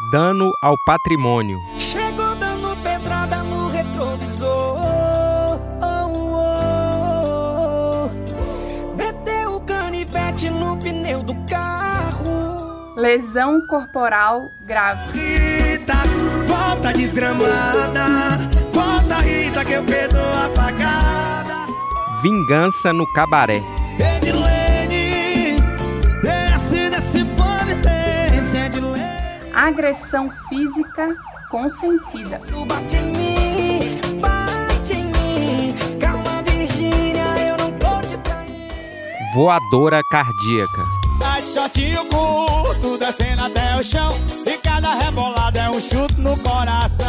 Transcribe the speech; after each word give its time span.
Dano 0.00 0.50
ao 0.60 0.74
patrimônio. 0.84 1.60
Chegou 1.78 2.34
dando 2.34 2.76
pedrada 2.82 3.44
no 3.44 3.68
retrovisor. 3.68 4.76
Oh, 4.76 5.60
oh, 5.80 6.10
oh. 8.08 8.10
Meteu 8.96 9.54
o 9.54 9.60
canivete 9.60 10.50
no 10.50 10.76
pneu 10.78 11.22
do 11.22 11.36
carro. 11.46 12.94
Lesão 12.96 13.64
corporal 13.68 14.50
grave. 14.66 15.16
Rita, 15.16 15.94
volta 16.48 16.92
desgramada. 16.92 18.50
Volta, 18.72 19.18
Rita, 19.20 19.64
que 19.64 19.74
eu 19.74 19.84
perdoo 19.84 20.20
apagada. 20.44 21.68
Vingança 22.20 22.92
no 22.92 23.06
cabaré. 23.12 23.62
Tô 37.78 38.06
te 38.06 38.18
traindo. 38.18 39.32
Voadora 39.34 40.02
cardíaca. 40.10 40.82
Tá 41.18 41.40
de 41.40 41.48
shortinho 41.48 42.04
curto, 42.10 42.98
descendo 42.98 43.42
até 43.42 43.74
o 43.76 43.82
chão. 43.82 44.14
E 44.44 44.58
cada 44.58 44.96
rebolada 44.96 45.58
é 45.58 45.70
um 45.70 45.80
chute 45.80 46.20
no 46.20 46.38
coração. 46.42 47.08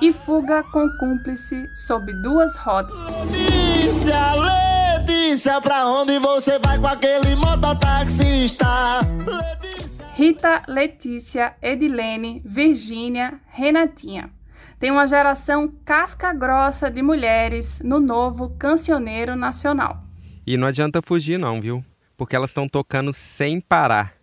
E 0.00 0.12
fuga 0.12 0.62
com 0.62 0.88
cúmplice 1.00 1.68
sob 1.74 2.12
duas 2.22 2.54
rodas. 2.58 2.96
Letícia, 3.28 4.20
Letícia, 4.36 5.60
pra 5.60 5.84
onde 5.84 6.16
você 6.20 6.60
vai 6.60 6.78
com 6.78 6.86
aquele 6.86 7.34
mototaxista? 7.34 9.00
Letícia. 9.26 9.99
Rita, 10.14 10.62
Letícia, 10.68 11.54
Edilene, 11.62 12.42
Virgínia, 12.44 13.40
Renatinha. 13.46 14.30
Tem 14.78 14.90
uma 14.90 15.06
geração 15.06 15.72
casca 15.84 16.32
grossa 16.32 16.90
de 16.90 17.00
mulheres 17.00 17.80
no 17.82 18.00
novo 18.00 18.50
cancioneiro 18.50 19.36
nacional. 19.36 20.04
E 20.46 20.56
não 20.56 20.66
adianta 20.66 21.00
fugir 21.00 21.38
não, 21.38 21.60
viu? 21.60 21.84
Porque 22.16 22.34
elas 22.34 22.50
estão 22.50 22.68
tocando 22.68 23.12
sem 23.12 23.60
parar. 23.60 24.14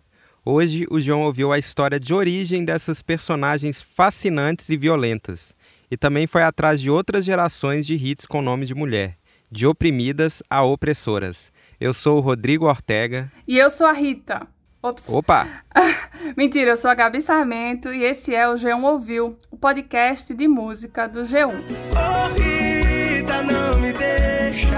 Hoje 0.44 0.86
o 0.90 1.00
João 1.00 1.22
ouviu 1.22 1.52
a 1.52 1.58
história 1.58 1.98
de 1.98 2.14
origem 2.14 2.64
dessas 2.64 3.02
personagens 3.02 3.82
fascinantes 3.82 4.68
e 4.68 4.76
violentas. 4.76 5.56
E 5.90 5.96
também 5.96 6.26
foi 6.26 6.42
atrás 6.42 6.80
de 6.80 6.90
outras 6.90 7.24
gerações 7.24 7.86
de 7.86 7.94
hits 7.94 8.26
com 8.26 8.42
nome 8.42 8.66
de 8.66 8.74
mulher, 8.74 9.16
de 9.50 9.66
oprimidas 9.66 10.42
a 10.48 10.62
opressoras. 10.62 11.52
Eu 11.80 11.94
sou 11.94 12.18
o 12.18 12.20
Rodrigo 12.20 12.66
Ortega. 12.66 13.32
E 13.46 13.56
eu 13.58 13.70
sou 13.70 13.86
a 13.86 13.92
Rita. 13.92 14.46
Ops. 14.80 15.08
Opa! 15.08 15.46
Mentira, 16.36 16.70
eu 16.70 16.76
sou 16.76 16.88
a 16.90 16.94
Gabi 16.94 17.20
Sarmento 17.20 17.92
e 17.92 18.04
esse 18.04 18.32
é 18.32 18.48
o 18.48 18.54
G1 18.54 18.84
Ouviu, 18.84 19.36
o 19.50 19.56
podcast 19.56 20.32
de 20.32 20.46
música 20.46 21.08
do 21.08 21.22
G1. 21.22 21.48
Ô 21.48 22.28
Rita, 22.40 23.42
não 23.42 23.80
me 23.80 23.92
deixa. 23.92 24.68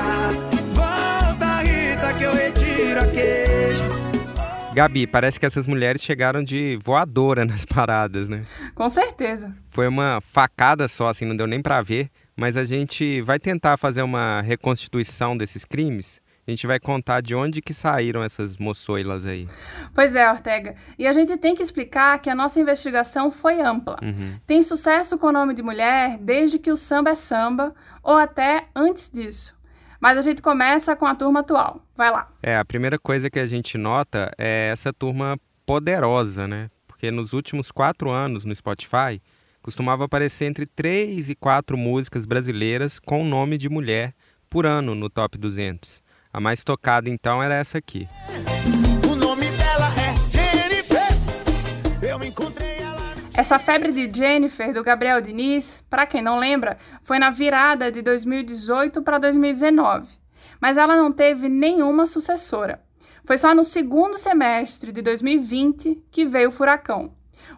Volta, 0.73 1.61
Rita, 1.63 2.15
que 2.17 2.25
eu 2.25 2.33
retiro 2.33 3.01
a 3.01 3.07
queixa. 3.09 3.91
Gabi, 4.73 5.07
parece 5.07 5.39
que 5.39 5.45
essas 5.45 5.67
mulheres 5.67 6.03
chegaram 6.03 6.43
de 6.43 6.79
voadora 6.83 7.45
nas 7.45 7.67
paradas, 7.67 8.29
né? 8.29 8.43
Com 8.75 8.89
certeza. 8.89 9.55
Foi 9.69 9.87
uma 9.87 10.23
facada 10.23 10.89
só, 10.89 11.09
assim, 11.09 11.27
não 11.27 11.37
deu 11.37 11.47
nem 11.47 11.61
pra 11.61 11.83
ver. 11.83 12.09
Mas 12.35 12.57
a 12.57 12.65
gente 12.65 13.21
vai 13.21 13.39
tentar 13.39 13.77
fazer 13.77 14.01
uma 14.01 14.41
reconstituição 14.41 15.37
desses 15.37 15.63
crimes. 15.63 16.23
A 16.47 16.51
gente 16.51 16.67
vai 16.67 16.81
contar 16.81 17.21
de 17.21 17.35
onde 17.35 17.63
que 17.63 17.73
saíram 17.73 18.23
essas 18.23 18.57
moçoilas 18.57 19.27
aí. 19.27 19.47
Pois 19.95 20.15
é, 20.15 20.29
Ortega. 20.29 20.75
E 20.99 21.07
a 21.07 21.13
gente 21.13 21.37
tem 21.37 21.55
que 21.55 21.63
explicar 21.63 22.19
que 22.19 22.31
a 22.31 22.35
nossa 22.35 22.59
investigação 22.59 23.31
foi 23.31 23.61
ampla. 23.61 23.97
Uhum. 24.03 24.39
Tem 24.47 24.63
sucesso 24.63 25.17
com 25.19 25.29
o 25.29 25.33
nome 25.33 25.55
de 25.55 25.63
mulher 25.63 26.19
desde 26.19 26.59
que 26.59 26.73
o 26.73 26.77
samba 26.77 27.11
é 27.11 27.15
samba 27.15 27.75
ou 28.03 28.17
até 28.17 28.67
antes 28.75 29.09
disso. 29.09 29.55
Mas 30.01 30.17
a 30.17 30.23
gente 30.23 30.41
começa 30.41 30.97
com 30.97 31.07
a 31.07 31.15
turma 31.15 31.41
atual. 31.41 31.87
Vai 31.95 32.11
lá. 32.11 32.29
É, 32.43 32.57
a 32.57 32.65
primeira 32.65 32.99
coisa 32.99 33.29
que 33.29 33.39
a 33.39 33.47
gente 33.47 33.77
nota 33.77 34.33
é 34.39 34.71
essa 34.73 34.93
turma 34.93 35.39
poderosa, 35.67 36.49
né? 36.49 36.71
Porque 36.89 37.11
nos 37.11 37.35
últimos 37.35 37.71
quatro 37.71 38.11
anos 38.11 38.45
no 38.45 38.57
Spotify 38.57 39.23
costumava 39.63 40.07
aparecer 40.07 40.47
entre 40.47 40.67
três 40.67 41.29
e 41.29 41.35
quatro 41.35 41.77
músicas 41.77 42.25
brasileiras 42.25 42.99
com 42.99 43.23
nome 43.25 43.59
de 43.59 43.69
mulher 43.69 44.15
por 44.49 44.67
ano 44.67 44.95
no 44.95 45.11
Top 45.11 45.37
200. 45.39 46.00
A 46.33 46.39
mais 46.39 46.63
tocada 46.63 47.11
então 47.11 47.43
era 47.43 47.57
essa 47.57 47.79
aqui. 47.79 48.07
O 49.11 49.17
nome 49.17 49.47
dela 49.47 49.89
é 49.99 50.15
Jennifer. 50.31 51.09
Eu 52.01 52.23
encontrei 52.23 52.79
ela. 52.79 53.01
Essa 53.35 53.59
febre 53.59 53.91
de 53.91 54.17
Jennifer, 54.17 54.73
do 54.73 54.85
Gabriel 54.85 55.21
Diniz, 55.21 55.85
para 55.91 56.07
quem 56.07 56.23
não 56.23 56.39
lembra, 56.39 56.79
foi 57.03 57.19
na 57.19 57.31
virada 57.31 57.91
de 57.91 58.01
2018 58.01 59.03
para 59.03 59.19
2019. 59.19 60.07
Mas 60.61 60.77
ela 60.77 60.95
não 60.95 61.11
teve 61.11 61.49
nenhuma 61.49 62.07
sucessora. 62.07 62.81
Foi 63.25 63.37
só 63.37 63.53
no 63.53 63.65
segundo 63.65 64.17
semestre 64.17 64.93
de 64.93 65.03
2020 65.03 66.05
que 66.13 66.25
veio 66.25 66.51
o 66.51 66.53
furacão. 66.53 67.13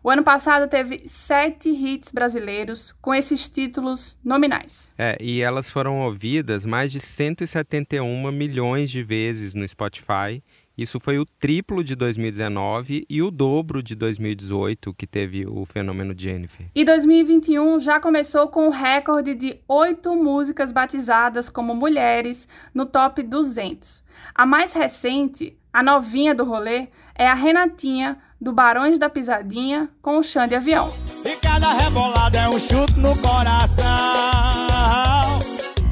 O 0.05 0.11
ano 0.11 0.25
passado 0.25 0.69
teve 0.69 1.03
sete 1.07 1.69
hits 1.69 2.11
brasileiros 2.11 2.93
com 3.01 3.15
esses 3.15 3.49
títulos 3.49 4.19
nominais. 4.25 4.93
É, 4.99 5.17
e 5.21 5.41
elas 5.41 5.71
foram 5.71 6.01
ouvidas 6.01 6.67
mais 6.67 6.91
de 6.91 6.99
171 6.99 8.33
milhões 8.33 8.91
de 8.91 9.01
vezes 9.01 9.55
no 9.55 9.67
Spotify. 9.69 10.43
Isso 10.77 10.99
foi 10.99 11.21
o 11.21 11.25
triplo 11.25 11.85
de 11.85 11.95
2019 11.95 13.07
e 13.09 13.23
o 13.23 13.31
dobro 13.31 13.81
de 13.81 13.95
2018, 13.95 14.93
que 14.93 15.07
teve 15.07 15.47
o 15.47 15.65
fenômeno 15.65 16.13
Jennifer. 16.17 16.67
E 16.75 16.85
2021 16.85 17.79
já 17.79 18.01
começou 18.01 18.49
com 18.49 18.67
o 18.67 18.71
recorde 18.71 19.37
de 19.37 19.61
oito 19.69 20.17
músicas 20.17 20.73
batizadas 20.73 21.49
como 21.49 21.77
mulheres 21.77 22.49
no 22.75 22.87
top 22.87 23.23
200. 23.23 24.03
A 24.35 24.45
mais 24.45 24.73
recente, 24.73 25.57
a 25.73 25.81
novinha 25.81 26.35
do 26.35 26.43
rolê, 26.43 26.89
é 27.15 27.29
a 27.29 27.35
Renatinha, 27.35 28.19
do 28.41 28.53
Barões 28.53 28.99
da 28.99 29.09
Pisadinha, 29.09 29.89
com 30.01 30.19
o 30.19 30.23
chão 30.23 30.47
de 30.47 30.55
avião. 30.55 30.93
E 31.25 31.37
cada 31.37 31.73
rebolada 31.73 32.39
é 32.39 32.49
um 32.49 32.59
chute 32.59 32.99
no 32.99 33.17
coração. 33.21 33.85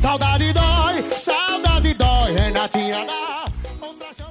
Saudade 0.01 0.53
dói, 0.53 1.03
saudade 1.19 1.95
dói, 1.95 2.33
Renatinha 2.33 3.05
dá. 3.05 3.45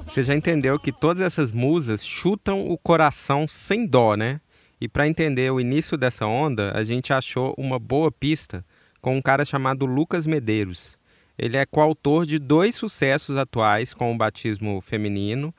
Você 0.02 0.24
já 0.24 0.34
entendeu 0.34 0.76
que 0.78 0.90
todas 0.90 1.22
essas 1.22 1.52
musas 1.52 2.04
chutam 2.04 2.68
o 2.68 2.76
coração 2.76 3.46
sem 3.46 3.86
dó, 3.86 4.16
né? 4.16 4.40
E 4.80 4.88
para 4.88 5.06
entender 5.06 5.52
o 5.52 5.60
início 5.60 5.96
dessa 5.96 6.26
onda, 6.26 6.72
a 6.76 6.82
gente 6.82 7.12
achou 7.12 7.54
uma 7.56 7.78
boa 7.78 8.10
pista 8.10 8.64
com 9.00 9.16
um 9.16 9.22
cara 9.22 9.44
chamado 9.44 9.86
Lucas 9.86 10.26
Medeiros. 10.26 10.98
Ele 11.38 11.56
é 11.56 11.64
coautor 11.64 12.26
de 12.26 12.38
dois 12.38 12.74
sucessos 12.74 13.36
atuais 13.36 13.94
com 13.94 14.12
o 14.12 14.16
batismo 14.16 14.80
feminino. 14.80 15.54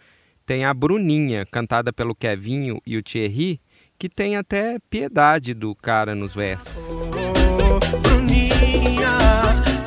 Tem 0.45 0.65
a 0.65 0.73
Bruninha, 0.73 1.45
cantada 1.45 1.93
pelo 1.93 2.15
Kevinho 2.15 2.81
e 2.85 2.97
o 2.97 3.03
Thierry, 3.03 3.61
que 3.97 4.09
tem 4.09 4.35
até 4.35 4.79
piedade 4.89 5.53
do 5.53 5.75
cara 5.75 6.15
nos 6.15 6.33
versos. 6.33 6.71
Ô, 6.77 7.79
Bruninha, 7.99 9.09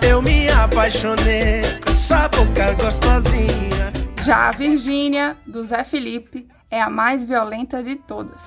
eu 0.08 0.22
me 0.22 0.48
apaixonei 0.48 1.62
com 1.82 1.90
essa 1.90 2.28
boca 2.28 2.72
gostosinha. 2.74 3.92
Já 4.24 4.48
a 4.48 4.52
Virgínia, 4.52 5.36
do 5.46 5.64
Zé 5.64 5.84
Felipe, 5.84 6.46
é 6.70 6.80
a 6.80 6.88
mais 6.88 7.26
violenta 7.26 7.82
de 7.82 7.96
todas. 7.96 8.40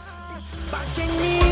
Bate 0.72 1.02
em 1.02 1.08
mim, 1.08 1.47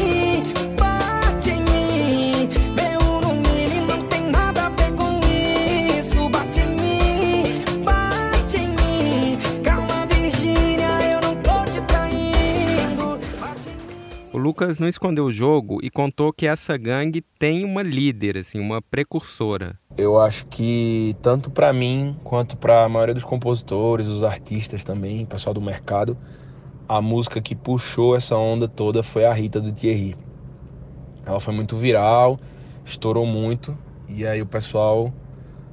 Lucas 14.46 14.78
não 14.78 14.88
escondeu 14.88 15.26
o 15.26 15.32
jogo 15.32 15.80
e 15.82 15.90
contou 15.90 16.32
que 16.32 16.46
essa 16.46 16.78
gangue 16.78 17.20
tem 17.20 17.66
uma 17.66 17.82
líder, 17.82 18.38
assim, 18.38 18.60
uma 18.60 18.80
precursora. 18.80 19.76
Eu 19.98 20.20
acho 20.20 20.46
que 20.46 21.16
tanto 21.20 21.50
para 21.50 21.74
mim 21.74 22.16
quanto 22.24 22.56
para 22.56 22.84
a 22.84 22.90
maioria 22.90 23.16
dos 23.16 23.24
compositores, 23.24 24.06
os 24.06 24.22
artistas 24.22 24.86
também, 24.86 25.26
pessoal 25.26 25.52
do 25.52 25.60
mercado, 25.60 26.16
a 26.88 27.02
música 27.02 27.42
que 27.42 27.56
puxou 27.56 28.16
essa 28.16 28.38
onda 28.38 28.68
toda 28.68 29.02
foi 29.02 29.26
a 29.26 29.34
Rita 29.34 29.60
do 29.60 29.72
Thierry. 29.72 30.16
Ela 31.26 31.40
foi 31.40 31.52
muito 31.56 31.76
viral, 31.76 32.40
estourou 32.86 33.26
muito 33.26 33.76
e 34.08 34.28
aí 34.28 34.44
o 34.44 34.46
pessoal 34.46 35.12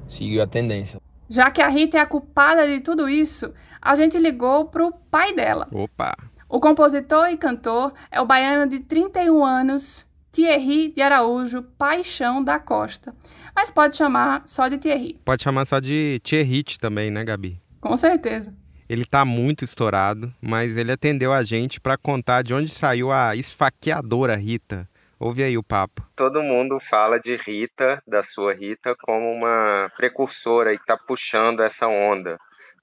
seguiu 0.07 0.41
a 0.41 0.47
tendência. 0.47 0.99
Já 1.29 1.51
que 1.51 1.61
a 1.61 1.67
Rita 1.67 1.97
é 1.97 1.99
a 1.99 2.07
culpada 2.07 2.65
de 2.65 2.81
tudo 2.81 3.07
isso, 3.07 3.53
a 3.79 3.95
gente 3.95 4.17
ligou 4.17 4.65
pro 4.65 4.91
pai 5.11 5.35
dela. 5.35 5.67
Opa! 5.71 6.15
O 6.53 6.59
compositor 6.59 7.29
e 7.31 7.35
cantor 7.35 7.91
é 8.11 8.21
o 8.21 8.27
baiano 8.27 8.69
de 8.69 8.79
31 8.79 9.43
anos, 9.43 10.05
Thierry 10.31 10.89
de 10.89 11.01
Araújo 11.01 11.63
Paixão 11.79 12.43
da 12.43 12.59
Costa. 12.59 13.11
Mas 13.55 13.71
pode 13.71 13.97
chamar 13.97 14.43
só 14.45 14.67
de 14.67 14.77
Thierry, 14.77 15.19
Pode 15.25 15.41
chamar 15.41 15.65
só 15.65 15.79
de 15.79 16.19
Thierry 16.23 16.63
também, 16.79 17.09
né, 17.09 17.23
Gabi? 17.23 17.59
com 17.81 17.97
certeza. 17.97 18.53
Ele 18.87 19.03
tá 19.03 19.25
muito 19.25 19.63
estourado, 19.63 20.31
mas 20.39 20.77
ele 20.77 20.91
atendeu 20.91 21.33
a 21.33 21.41
gente 21.41 21.81
para 21.81 21.97
contar 21.97 22.43
de 22.43 22.53
onde 22.53 22.69
saiu 22.69 23.11
a 23.11 23.35
esfaqueadora 23.35 24.35
Rita. 24.35 24.87
Ouve 25.19 25.41
aí 25.41 25.57
o 25.57 25.63
papo. 25.63 26.03
Todo 26.15 26.43
mundo 26.43 26.77
fala 26.87 27.19
de 27.19 27.35
Rita, 27.47 27.99
da 28.07 28.23
sua 28.25 28.53
Rita, 28.53 28.93
como 29.01 29.31
uma 29.31 29.89
precursora 29.97 30.71
e 30.71 30.77
tá 30.85 30.95
puxando 31.07 31.63
essa 31.63 31.87
onda 31.87 32.37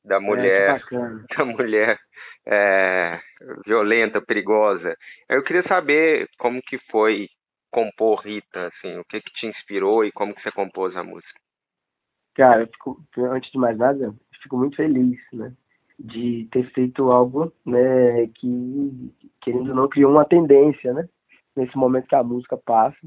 da 0.04 0.18
mulher, 0.18 0.72
É, 0.72 0.80
da 1.38 1.44
mulher 1.44 2.00
é, 2.46 3.20
violenta, 3.66 4.20
perigosa. 4.20 4.96
Eu 5.28 5.42
queria 5.42 5.62
saber 5.68 6.28
como 6.38 6.60
que 6.62 6.78
foi 6.90 7.28
compor 7.70 8.20
Rita, 8.20 8.66
assim, 8.66 8.98
o 8.98 9.04
que 9.04 9.20
que 9.20 9.32
te 9.32 9.46
inspirou 9.46 10.04
e 10.04 10.12
como 10.12 10.34
que 10.34 10.42
você 10.42 10.50
compôs 10.50 10.96
a 10.96 11.04
música. 11.04 11.38
Cara, 12.34 12.66
fico, 12.66 13.02
antes 13.18 13.50
de 13.50 13.58
mais 13.58 13.76
nada, 13.78 14.14
fico 14.42 14.56
muito 14.56 14.76
feliz, 14.76 15.18
né? 15.32 15.52
De 15.98 16.48
ter 16.50 16.70
feito 16.72 17.10
algo, 17.10 17.52
né, 17.64 18.26
que, 18.34 19.12
querendo 19.42 19.70
ou 19.70 19.76
não, 19.76 19.88
criou 19.88 20.10
uma 20.10 20.24
tendência, 20.24 20.92
né? 20.92 21.08
Nesse 21.54 21.76
momento 21.76 22.08
que 22.08 22.14
a 22.14 22.24
música 22.24 22.56
passa. 22.56 22.98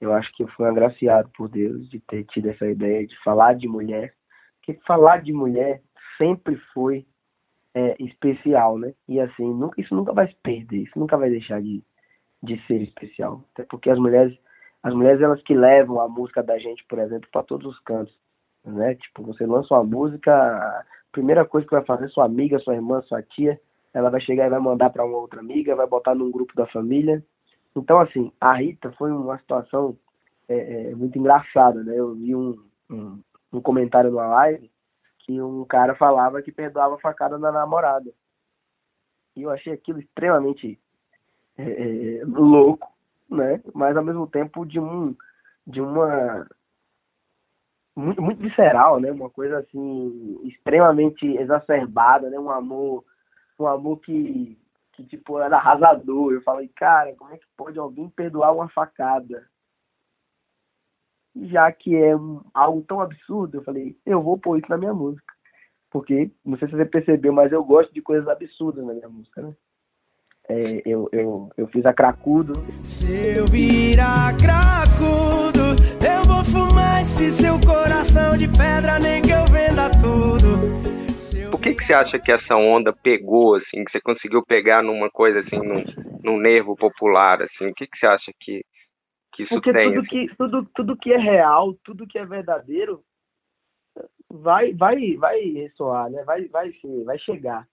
Eu 0.00 0.12
acho 0.12 0.32
que 0.34 0.42
eu 0.42 0.48
fui 0.48 0.66
agraciado 0.66 1.30
por 1.36 1.48
Deus 1.48 1.88
de 1.88 2.00
ter 2.00 2.24
tido 2.24 2.50
essa 2.50 2.66
ideia 2.66 3.06
de 3.06 3.16
falar 3.22 3.54
de 3.54 3.68
mulher. 3.68 4.14
Porque 4.56 4.80
falar 4.86 5.22
de 5.22 5.32
mulher 5.32 5.80
sempre 6.18 6.56
foi 6.72 7.04
é, 7.74 7.96
especial, 8.02 8.78
né? 8.78 8.92
E 9.08 9.20
assim, 9.20 9.52
nunca, 9.54 9.80
isso 9.80 9.94
nunca 9.94 10.12
vai 10.12 10.28
se 10.28 10.36
perder, 10.42 10.82
isso 10.82 10.98
nunca 10.98 11.16
vai 11.16 11.30
deixar 11.30 11.60
de, 11.60 11.82
de 12.42 12.66
ser 12.66 12.82
especial. 12.82 13.44
Até 13.52 13.64
porque 13.64 13.90
as 13.90 13.98
mulheres, 13.98 14.36
as 14.82 14.94
mulheres 14.94 15.20
elas 15.20 15.42
que 15.42 15.54
levam 15.54 16.00
a 16.00 16.08
música 16.08 16.42
da 16.42 16.58
gente, 16.58 16.84
por 16.86 16.98
exemplo, 16.98 17.28
para 17.30 17.42
todos 17.42 17.66
os 17.66 17.78
cantos, 17.80 18.14
né? 18.64 18.94
Tipo, 18.96 19.22
você 19.24 19.46
lança 19.46 19.74
uma 19.74 19.84
música, 19.84 20.32
a 20.32 20.84
primeira 21.10 21.44
coisa 21.44 21.66
que 21.66 21.74
vai 21.74 21.84
fazer 21.84 22.08
sua 22.08 22.24
amiga, 22.24 22.58
sua 22.58 22.74
irmã, 22.74 23.00
sua 23.02 23.22
tia, 23.22 23.60
ela 23.94 24.10
vai 24.10 24.20
chegar 24.20 24.46
e 24.46 24.50
vai 24.50 24.60
mandar 24.60 24.90
para 24.90 25.04
uma 25.04 25.18
outra 25.18 25.40
amiga, 25.40 25.76
vai 25.76 25.86
botar 25.86 26.14
num 26.14 26.30
grupo 26.30 26.54
da 26.54 26.66
família. 26.66 27.22
Então, 27.74 28.00
assim, 28.00 28.30
a 28.40 28.54
Rita 28.54 28.92
foi 28.92 29.10
uma 29.10 29.38
situação 29.38 29.96
é, 30.48 30.90
é, 30.90 30.94
muito 30.94 31.18
engraçada, 31.18 31.82
né? 31.82 31.98
Eu 31.98 32.14
vi 32.14 32.34
um, 32.34 32.58
um, 32.90 33.20
um 33.52 33.60
comentário 33.60 34.10
numa 34.10 34.26
live 34.26 34.70
que 35.22 35.40
um 35.40 35.64
cara 35.64 35.94
falava 35.94 36.42
que 36.42 36.52
perdoava 36.52 36.96
a 36.96 37.00
facada 37.00 37.38
na 37.38 37.50
namorada. 37.50 38.12
E 39.36 39.42
eu 39.42 39.50
achei 39.50 39.72
aquilo 39.72 39.98
extremamente 39.98 40.78
é, 41.56 41.62
é, 42.20 42.24
louco, 42.24 42.92
né? 43.30 43.62
Mas 43.74 43.96
ao 43.96 44.04
mesmo 44.04 44.26
tempo 44.26 44.64
de 44.66 44.78
um 44.78 45.16
de 45.66 45.80
uma 45.80 46.46
muito, 47.94 48.20
muito 48.20 48.40
visceral, 48.40 49.00
né? 49.00 49.10
Uma 49.10 49.30
coisa 49.30 49.58
assim 49.58 50.40
extremamente 50.44 51.26
exacerbada, 51.36 52.28
né? 52.28 52.38
Um 52.38 52.50
amor, 52.50 53.04
um 53.58 53.66
amor 53.66 53.98
que 54.00 54.58
que 54.92 55.04
tipo 55.04 55.38
era 55.38 55.56
arrasador. 55.56 56.32
Eu 56.32 56.42
falei, 56.42 56.68
cara, 56.68 57.14
como 57.16 57.32
é 57.32 57.38
que 57.38 57.46
pode 57.56 57.78
alguém 57.78 58.08
perdoar 58.10 58.52
uma 58.52 58.68
facada? 58.68 59.48
Já 61.34 61.70
que 61.72 61.96
é 61.96 62.14
um, 62.14 62.40
algo 62.52 62.82
tão 62.82 63.00
absurdo, 63.00 63.58
eu 63.58 63.62
falei, 63.62 63.96
eu 64.04 64.22
vou 64.22 64.38
pôr 64.38 64.58
isso 64.58 64.68
na 64.68 64.78
minha 64.78 64.94
música. 64.94 65.32
Porque, 65.90 66.30
não 66.44 66.56
sei 66.58 66.68
se 66.68 66.76
você 66.76 66.86
percebeu, 66.86 67.32
mas 67.32 67.52
eu 67.52 67.62
gosto 67.62 67.92
de 67.92 68.00
coisas 68.00 68.26
absurdas 68.26 68.84
na 68.84 68.94
minha 68.94 69.08
música, 69.08 69.42
né? 69.42 69.54
É, 70.48 70.82
eu, 70.84 71.08
eu, 71.12 71.50
eu 71.56 71.66
fiz 71.68 71.84
a 71.86 71.92
Cracudo. 71.92 72.52
Se 72.82 73.38
eu 73.38 73.44
virar 73.46 74.36
cracudo, 74.36 75.76
eu 76.02 76.22
vou 76.26 76.44
fumar 76.44 77.00
esse 77.00 77.30
seu 77.30 77.54
coração 77.60 78.36
de 78.36 78.48
pedra, 78.48 78.98
nem 79.00 79.22
que 79.22 79.30
eu 79.30 79.44
venda 79.46 79.88
tudo. 80.02 80.82
Por 81.50 81.60
que, 81.60 81.74
que 81.74 81.86
você 81.86 81.92
acha 81.94 82.18
que 82.18 82.32
essa 82.32 82.56
onda 82.56 82.92
pegou, 82.92 83.54
assim, 83.54 83.84
que 83.84 83.92
você 83.92 84.00
conseguiu 84.00 84.42
pegar 84.44 84.82
numa 84.82 85.08
coisa, 85.10 85.40
assim, 85.40 85.58
num, 85.58 85.84
num 86.24 86.38
nervo 86.38 86.74
popular, 86.74 87.40
assim? 87.42 87.68
O 87.68 87.74
que, 87.74 87.86
que 87.86 87.98
você 87.98 88.06
acha 88.06 88.32
que, 88.40 88.64
que 89.32 89.44
isso 89.44 89.54
Porque 89.54 89.72
tem? 89.72 89.88
tudo 89.88 90.00
assim? 90.00 90.08
que, 90.08 90.36
tudo, 90.36 90.66
tudo 90.74 90.96
que 90.96 91.12
é 91.12 91.18
real, 91.18 91.74
tudo 91.84 92.06
que 92.06 92.18
é 92.18 92.24
verdadeiro, 92.24 93.02
vai, 94.28 94.72
vai, 94.74 95.16
vai 95.16 95.40
ressoar, 95.40 96.10
né? 96.10 96.22
Vai, 96.24 96.46
vai, 96.48 96.72
vai 97.04 97.18
chegar. 97.18 97.66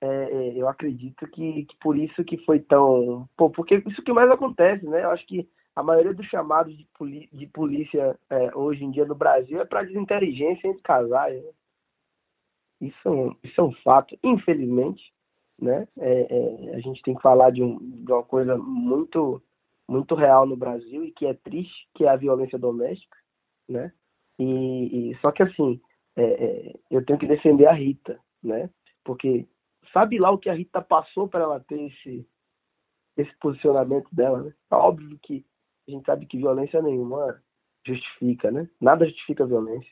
É, 0.00 0.06
é, 0.06 0.56
eu 0.56 0.66
acredito 0.68 1.26
que, 1.28 1.66
que 1.66 1.76
por 1.78 1.96
isso 1.96 2.24
que 2.24 2.38
foi 2.38 2.60
tão. 2.60 3.28
Pô, 3.36 3.50
porque 3.50 3.82
isso 3.86 4.02
que 4.02 4.12
mais 4.12 4.30
acontece, 4.30 4.86
né? 4.86 5.04
Eu 5.04 5.10
acho 5.10 5.26
que 5.26 5.48
a 5.76 5.82
maioria 5.82 6.14
dos 6.14 6.26
chamados 6.26 6.76
de, 6.76 6.86
poli, 6.98 7.28
de 7.32 7.46
polícia 7.46 8.18
é, 8.30 8.56
hoje 8.56 8.84
em 8.84 8.90
dia 8.90 9.04
no 9.04 9.14
Brasil 9.14 9.60
é 9.60 9.64
para 9.64 9.82
desinteligência 9.84 10.68
entre 10.68 10.82
casais. 10.82 11.42
Né? 11.42 11.50
Isso, 12.80 12.98
é 13.04 13.10
um, 13.10 13.36
isso 13.44 13.60
é 13.60 13.64
um 13.64 13.72
fato, 13.84 14.18
infelizmente. 14.22 15.12
Né? 15.60 15.86
É, 15.98 16.26
é, 16.70 16.74
a 16.76 16.80
gente 16.80 17.02
tem 17.02 17.14
que 17.14 17.22
falar 17.22 17.50
de, 17.50 17.62
um, 17.62 17.78
de 17.78 18.10
uma 18.10 18.22
coisa 18.22 18.56
muito 18.56 19.42
muito 19.90 20.14
real 20.14 20.46
no 20.46 20.56
Brasil 20.56 21.02
e 21.04 21.10
que 21.10 21.26
é 21.26 21.34
triste, 21.34 21.88
que 21.96 22.04
é 22.04 22.08
a 22.08 22.16
violência 22.16 22.56
doméstica, 22.56 23.16
né? 23.68 23.92
E, 24.38 25.10
e 25.10 25.18
só 25.20 25.32
que 25.32 25.42
assim, 25.42 25.80
é, 26.16 26.22
é, 26.22 26.74
eu 26.88 27.04
tenho 27.04 27.18
que 27.18 27.26
defender 27.26 27.66
a 27.66 27.72
Rita, 27.72 28.18
né? 28.40 28.70
Porque 29.04 29.48
sabe 29.92 30.16
lá 30.18 30.30
o 30.30 30.38
que 30.38 30.48
a 30.48 30.54
Rita 30.54 30.80
passou 30.80 31.28
para 31.28 31.42
ela 31.42 31.60
ter 31.60 31.88
esse 31.88 32.24
esse 33.16 33.36
posicionamento 33.38 34.08
dela, 34.14 34.44
né? 34.44 34.54
É 34.70 34.74
óbvio 34.76 35.18
que 35.20 35.44
a 35.88 35.90
gente 35.90 36.06
sabe 36.06 36.24
que 36.24 36.38
violência 36.38 36.80
nenhuma 36.80 37.42
justifica, 37.84 38.50
né? 38.52 38.70
Nada 38.80 39.04
justifica 39.04 39.42
a 39.42 39.48
violência. 39.48 39.90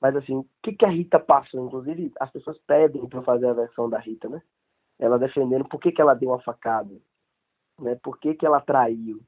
Mas 0.00 0.16
assim, 0.16 0.34
o 0.34 0.46
que, 0.62 0.72
que 0.72 0.84
a 0.86 0.88
Rita 0.88 1.20
passou? 1.20 1.66
Inclusive, 1.66 2.10
as 2.18 2.30
pessoas 2.30 2.58
pedem 2.66 3.06
para 3.06 3.22
fazer 3.22 3.48
a 3.48 3.52
versão 3.52 3.88
da 3.90 3.98
Rita, 3.98 4.30
né? 4.30 4.40
Ela 4.98 5.18
defendendo 5.18 5.68
por 5.68 5.78
que, 5.78 5.92
que 5.92 6.00
ela 6.00 6.14
deu 6.14 6.30
uma 6.30 6.40
facada, 6.40 6.90
né? 7.80 7.96
Por 8.02 8.18
que, 8.18 8.34
que 8.34 8.46
ela 8.46 8.60
traiu, 8.60 9.20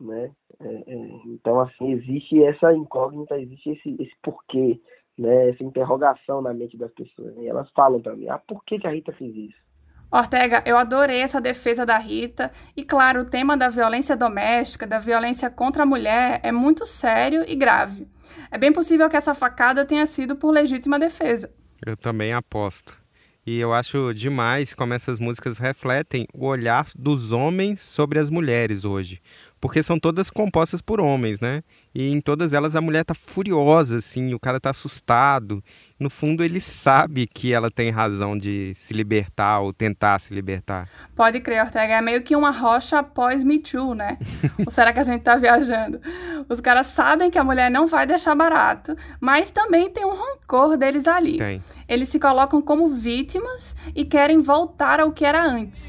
né? 0.00 0.30
É, 0.60 0.66
é, 0.66 0.96
então, 1.26 1.60
assim, 1.60 1.92
existe 1.92 2.42
essa 2.42 2.72
incógnita, 2.74 3.38
existe 3.38 3.70
esse, 3.70 3.96
esse 4.00 4.14
porquê, 4.22 4.80
né? 5.18 5.50
Essa 5.50 5.64
interrogação 5.64 6.42
na 6.42 6.52
mente 6.52 6.76
das 6.76 6.92
pessoas. 6.92 7.36
E 7.36 7.46
elas 7.46 7.70
falam 7.72 8.00
para 8.00 8.16
mim, 8.16 8.28
ah, 8.28 8.38
por 8.38 8.64
que, 8.64 8.78
que 8.78 8.86
a 8.86 8.90
Rita 8.90 9.12
fez 9.12 9.34
isso? 9.34 9.62
Ortega, 10.10 10.62
eu 10.66 10.76
adorei 10.76 11.20
essa 11.20 11.40
defesa 11.40 11.86
da 11.86 11.96
Rita. 11.96 12.52
E 12.76 12.84
claro, 12.84 13.22
o 13.22 13.24
tema 13.24 13.56
da 13.56 13.70
violência 13.70 14.14
doméstica, 14.14 14.86
da 14.86 14.98
violência 14.98 15.48
contra 15.48 15.84
a 15.84 15.86
mulher, 15.86 16.38
é 16.42 16.52
muito 16.52 16.86
sério 16.86 17.42
e 17.48 17.56
grave. 17.56 18.06
É 18.50 18.58
bem 18.58 18.70
possível 18.70 19.08
que 19.08 19.16
essa 19.16 19.34
facada 19.34 19.86
tenha 19.86 20.04
sido 20.04 20.36
por 20.36 20.50
legítima 20.50 20.98
defesa. 20.98 21.50
Eu 21.84 21.96
também 21.96 22.34
aposto. 22.34 23.01
E 23.44 23.58
eu 23.58 23.74
acho 23.74 24.14
demais 24.14 24.72
como 24.72 24.94
essas 24.94 25.18
músicas 25.18 25.58
refletem 25.58 26.28
o 26.32 26.46
olhar 26.46 26.86
dos 26.96 27.32
homens 27.32 27.80
sobre 27.80 28.20
as 28.20 28.30
mulheres 28.30 28.84
hoje. 28.84 29.20
Porque 29.62 29.80
são 29.80 29.96
todas 29.96 30.28
compostas 30.28 30.82
por 30.82 31.00
homens, 31.00 31.38
né? 31.38 31.62
E 31.94 32.10
em 32.10 32.20
todas 32.20 32.52
elas 32.52 32.74
a 32.74 32.80
mulher 32.80 33.04
tá 33.04 33.14
furiosa, 33.14 33.98
assim, 33.98 34.34
o 34.34 34.40
cara 34.40 34.58
tá 34.58 34.70
assustado. 34.70 35.62
No 36.00 36.10
fundo, 36.10 36.42
ele 36.42 36.60
sabe 36.60 37.28
que 37.28 37.52
ela 37.52 37.70
tem 37.70 37.88
razão 37.88 38.36
de 38.36 38.72
se 38.74 38.92
libertar 38.92 39.60
ou 39.60 39.72
tentar 39.72 40.18
se 40.18 40.34
libertar. 40.34 40.88
Pode 41.14 41.38
crer, 41.38 41.62
Ortega, 41.62 41.92
é 41.92 42.00
meio 42.00 42.24
que 42.24 42.34
uma 42.34 42.50
rocha 42.50 42.98
após 42.98 43.44
Me 43.44 43.60
Too, 43.60 43.94
né? 43.94 44.18
ou 44.66 44.68
será 44.68 44.92
que 44.92 44.98
a 44.98 45.04
gente 45.04 45.22
tá 45.22 45.36
viajando? 45.36 46.00
Os 46.48 46.60
caras 46.60 46.88
sabem 46.88 47.30
que 47.30 47.38
a 47.38 47.44
mulher 47.44 47.70
não 47.70 47.86
vai 47.86 48.04
deixar 48.04 48.34
barato, 48.34 48.96
mas 49.20 49.52
também 49.52 49.88
tem 49.88 50.04
um 50.04 50.12
rancor 50.12 50.76
deles 50.76 51.06
ali. 51.06 51.38
Tem. 51.38 51.62
Eles 51.88 52.08
se 52.08 52.18
colocam 52.18 52.60
como 52.60 52.88
vítimas 52.88 53.76
e 53.94 54.04
querem 54.04 54.40
voltar 54.40 54.98
ao 54.98 55.12
que 55.12 55.24
era 55.24 55.46
antes. 55.46 55.88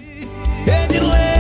Edilene, 0.68 1.33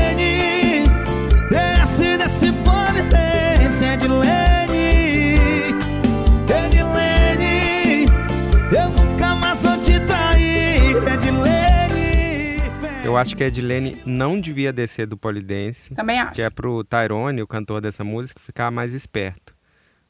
Eu 13.13 13.17
acho 13.19 13.37
que 13.37 13.43
a 13.43 13.47
Edilene 13.47 13.95
não 14.07 14.41
devia 14.41 14.73
descer 14.73 15.05
do 15.05 15.15
polidense, 15.15 15.93
Também 15.93 16.19
acho. 16.19 16.33
que 16.33 16.41
é 16.41 16.49
pro 16.49 16.83
Tyrone, 16.83 17.43
o 17.43 17.47
cantor 17.47 17.79
dessa 17.79 18.03
música, 18.03 18.39
ficar 18.39 18.71
mais 18.71 18.91
esperto. 18.91 19.55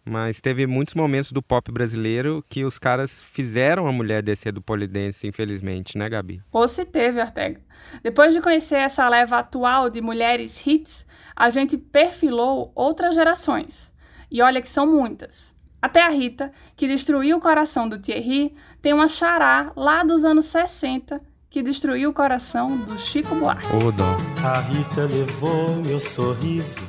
Mas 0.06 0.40
teve 0.40 0.66
muitos 0.66 0.96
momentos 0.96 1.30
do 1.34 1.44
pop 1.44 1.70
brasileiro 1.70 2.42
que 2.48 2.64
os 2.64 2.80
caras 2.80 3.22
fizeram 3.22 3.88
a 3.88 3.92
mulher 3.92 4.24
descer 4.24 4.54
do 4.54 4.62
polidense, 4.62 5.28
infelizmente, 5.28 5.98
né, 5.98 6.08
Gabi? 6.08 6.42
Ou 6.50 6.66
se 6.66 6.86
teve, 6.86 7.20
Ortega. 7.20 7.60
Depois 8.02 8.34
de 8.34 8.40
conhecer 8.40 8.78
essa 8.78 9.10
leva 9.10 9.40
atual 9.40 9.90
de 9.90 10.00
mulheres 10.00 10.66
hits, 10.66 11.06
a 11.36 11.50
gente 11.50 11.78
perfilou 11.78 12.72
outras 12.74 13.16
gerações. 13.16 13.92
E 14.32 14.42
olha 14.42 14.62
que 14.62 14.70
são 14.70 14.90
muitas. 14.90 15.54
Até 15.82 16.02
a 16.02 16.10
Rita, 16.10 16.54
que 16.74 16.88
destruiu 16.88 17.36
o 17.36 17.42
coração 17.42 17.90
do 17.90 18.00
Thierry, 18.00 18.56
tem 18.82 18.94
uma 18.94 19.10
xará 19.10 19.74
lá 19.76 20.06
dos 20.06 20.24
anos 20.24 20.46
60 20.46 21.33
que 21.54 21.62
destruiu 21.62 22.10
o 22.10 22.14
coração 22.14 22.76
do 22.76 22.98
Chico 22.98 23.36
Buarque. 23.36 23.68
Ô, 23.76 23.92
dó. 23.92 24.18
A 24.44 24.60
Rita 24.60 25.04
levou 25.04 25.76
meu 25.76 26.00
sorriso, 26.00 26.80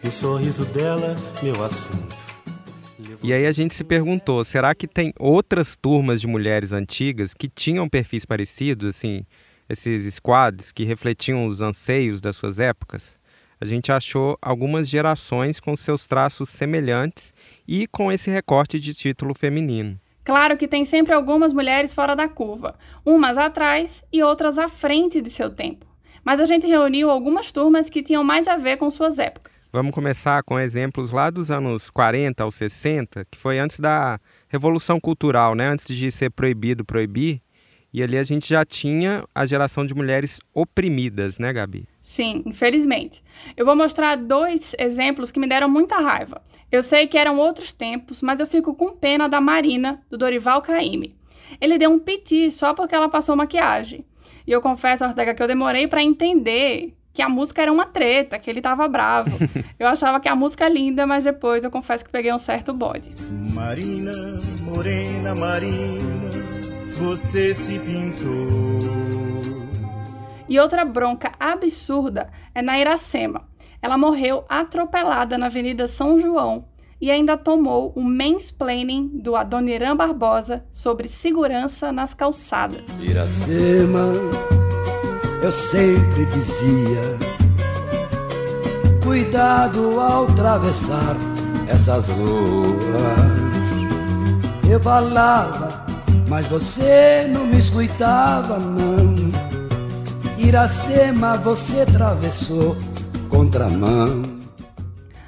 e 0.00 0.06
o 0.06 0.12
sorriso 0.12 0.64
dela, 0.66 1.16
meu 1.42 1.64
assunto. 1.64 2.16
E 3.20 3.32
aí 3.32 3.44
a 3.44 3.50
gente 3.50 3.74
se 3.74 3.82
perguntou, 3.82 4.44
será 4.44 4.76
que 4.76 4.86
tem 4.86 5.12
outras 5.18 5.74
turmas 5.74 6.20
de 6.20 6.28
mulheres 6.28 6.72
antigas 6.72 7.34
que 7.34 7.48
tinham 7.48 7.88
perfis 7.88 8.24
parecidos, 8.24 8.90
assim, 8.90 9.26
esses 9.68 10.14
squads 10.14 10.70
que 10.70 10.84
refletiam 10.84 11.48
os 11.48 11.60
anseios 11.60 12.20
das 12.20 12.36
suas 12.36 12.60
épocas? 12.60 13.18
A 13.60 13.64
gente 13.64 13.90
achou 13.90 14.38
algumas 14.40 14.88
gerações 14.88 15.58
com 15.58 15.76
seus 15.76 16.06
traços 16.06 16.48
semelhantes 16.50 17.34
e 17.66 17.88
com 17.88 18.12
esse 18.12 18.30
recorte 18.30 18.78
de 18.78 18.94
título 18.94 19.34
feminino. 19.34 19.98
Claro 20.26 20.56
que 20.56 20.66
tem 20.66 20.84
sempre 20.84 21.14
algumas 21.14 21.52
mulheres 21.52 21.94
fora 21.94 22.16
da 22.16 22.28
curva, 22.28 22.76
umas 23.04 23.38
atrás 23.38 24.02
e 24.12 24.24
outras 24.24 24.58
à 24.58 24.68
frente 24.68 25.22
de 25.22 25.30
seu 25.30 25.48
tempo. 25.48 25.86
Mas 26.24 26.40
a 26.40 26.44
gente 26.44 26.66
reuniu 26.66 27.08
algumas 27.08 27.52
turmas 27.52 27.88
que 27.88 28.02
tinham 28.02 28.24
mais 28.24 28.48
a 28.48 28.56
ver 28.56 28.76
com 28.76 28.90
suas 28.90 29.20
épocas. 29.20 29.70
Vamos 29.72 29.92
começar 29.92 30.42
com 30.42 30.58
exemplos 30.58 31.12
lá 31.12 31.30
dos 31.30 31.48
anos 31.48 31.88
40 31.90 32.42
aos 32.42 32.56
60, 32.56 33.24
que 33.30 33.38
foi 33.38 33.60
antes 33.60 33.78
da 33.78 34.18
Revolução 34.48 34.98
Cultural, 34.98 35.54
né? 35.54 35.68
antes 35.68 35.96
de 35.96 36.10
ser 36.10 36.30
proibido 36.30 36.84
proibir. 36.84 37.40
E 37.94 38.02
ali 38.02 38.18
a 38.18 38.24
gente 38.24 38.48
já 38.48 38.64
tinha 38.64 39.22
a 39.32 39.46
geração 39.46 39.86
de 39.86 39.94
mulheres 39.94 40.40
oprimidas, 40.52 41.38
né, 41.38 41.52
Gabi? 41.52 41.88
Sim, 42.02 42.42
infelizmente. 42.44 43.22
Eu 43.56 43.64
vou 43.64 43.76
mostrar 43.76 44.16
dois 44.16 44.74
exemplos 44.76 45.30
que 45.30 45.38
me 45.38 45.46
deram 45.46 45.68
muita 45.68 46.00
raiva. 46.00 46.42
Eu 46.70 46.82
sei 46.82 47.06
que 47.06 47.16
eram 47.16 47.38
outros 47.38 47.72
tempos, 47.72 48.20
mas 48.20 48.40
eu 48.40 48.46
fico 48.46 48.74
com 48.74 48.96
pena 48.96 49.28
da 49.28 49.40
Marina, 49.40 50.02
do 50.10 50.18
Dorival 50.18 50.60
Caymmi. 50.62 51.16
Ele 51.60 51.78
deu 51.78 51.90
um 51.90 51.98
piti 51.98 52.50
só 52.50 52.74
porque 52.74 52.94
ela 52.94 53.08
passou 53.08 53.36
maquiagem. 53.36 54.04
E 54.46 54.52
eu 54.52 54.60
confesso, 54.60 55.04
Ortega, 55.04 55.34
que 55.34 55.42
eu 55.42 55.46
demorei 55.46 55.86
para 55.86 56.02
entender 56.02 56.94
que 57.12 57.22
a 57.22 57.28
música 57.28 57.62
era 57.62 57.72
uma 57.72 57.86
treta, 57.86 58.38
que 58.38 58.50
ele 58.50 58.60
tava 58.60 58.86
bravo. 58.88 59.30
eu 59.78 59.86
achava 59.86 60.20
que 60.20 60.28
a 60.28 60.36
música 60.36 60.66
é 60.66 60.68
linda, 60.68 61.06
mas 61.06 61.24
depois 61.24 61.64
eu 61.64 61.70
confesso 61.70 62.04
que 62.04 62.10
peguei 62.10 62.32
um 62.32 62.38
certo 62.38 62.74
bode. 62.74 63.10
Marina, 63.54 64.12
morena, 64.60 65.34
Marina, 65.34 66.30
você 66.98 67.54
se 67.54 67.78
pintou. 67.78 69.06
E 70.48 70.60
outra 70.60 70.84
bronca 70.84 71.32
absurda 71.40 72.30
é 72.54 72.60
na 72.60 72.78
Iracema. 72.78 73.48
Ela 73.80 73.98
morreu 73.98 74.44
atropelada 74.48 75.36
na 75.36 75.46
Avenida 75.46 75.86
São 75.86 76.18
João 76.18 76.64
e 77.00 77.10
ainda 77.10 77.36
tomou 77.36 77.92
um 77.94 78.02
mansplaining 78.02 79.10
do 79.14 79.36
Adoniran 79.36 79.94
Barbosa 79.96 80.64
sobre 80.72 81.08
segurança 81.08 81.92
nas 81.92 82.14
calçadas. 82.14 82.82
Iracema, 83.00 84.12
eu 85.42 85.52
sempre 85.52 86.24
dizia: 86.26 87.18
cuidado 89.02 90.00
ao 90.00 90.24
atravessar 90.24 91.16
essas 91.68 92.08
ruas. 92.08 93.46
Eu 94.68 94.80
falava, 94.80 95.84
mas 96.28 96.46
você 96.48 97.28
não 97.28 97.46
me 97.46 97.58
escutava, 97.58 98.58
não. 98.58 99.14
Iracema, 100.38 101.36
você 101.38 101.80
atravessou 101.80 102.76
contramão. 103.36 104.22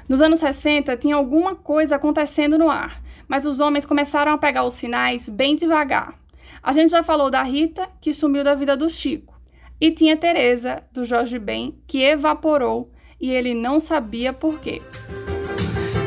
Nos 0.07 0.19
anos 0.19 0.39
60, 0.39 0.97
tinha 0.97 1.15
alguma 1.15 1.53
coisa 1.53 1.95
acontecendo 1.95 2.57
no 2.57 2.67
ar, 2.67 2.99
mas 3.27 3.45
os 3.45 3.59
homens 3.59 3.85
começaram 3.85 4.31
a 4.31 4.37
pegar 4.37 4.63
os 4.63 4.73
sinais 4.73 5.29
bem 5.29 5.55
devagar. 5.55 6.15
A 6.63 6.71
gente 6.71 6.89
já 6.89 7.03
falou 7.03 7.29
da 7.29 7.43
Rita, 7.43 7.87
que 8.01 8.11
sumiu 8.11 8.43
da 8.43 8.55
vida 8.55 8.75
do 8.75 8.89
Chico, 8.89 9.39
e 9.79 9.91
tinha 9.91 10.17
Teresa, 10.17 10.81
do 10.91 11.05
Jorge 11.05 11.37
Ben, 11.37 11.77
que 11.85 12.01
evaporou 12.01 12.91
e 13.21 13.29
ele 13.29 13.53
não 13.53 13.79
sabia 13.79 14.33
por 14.33 14.59
quê. 14.59 14.81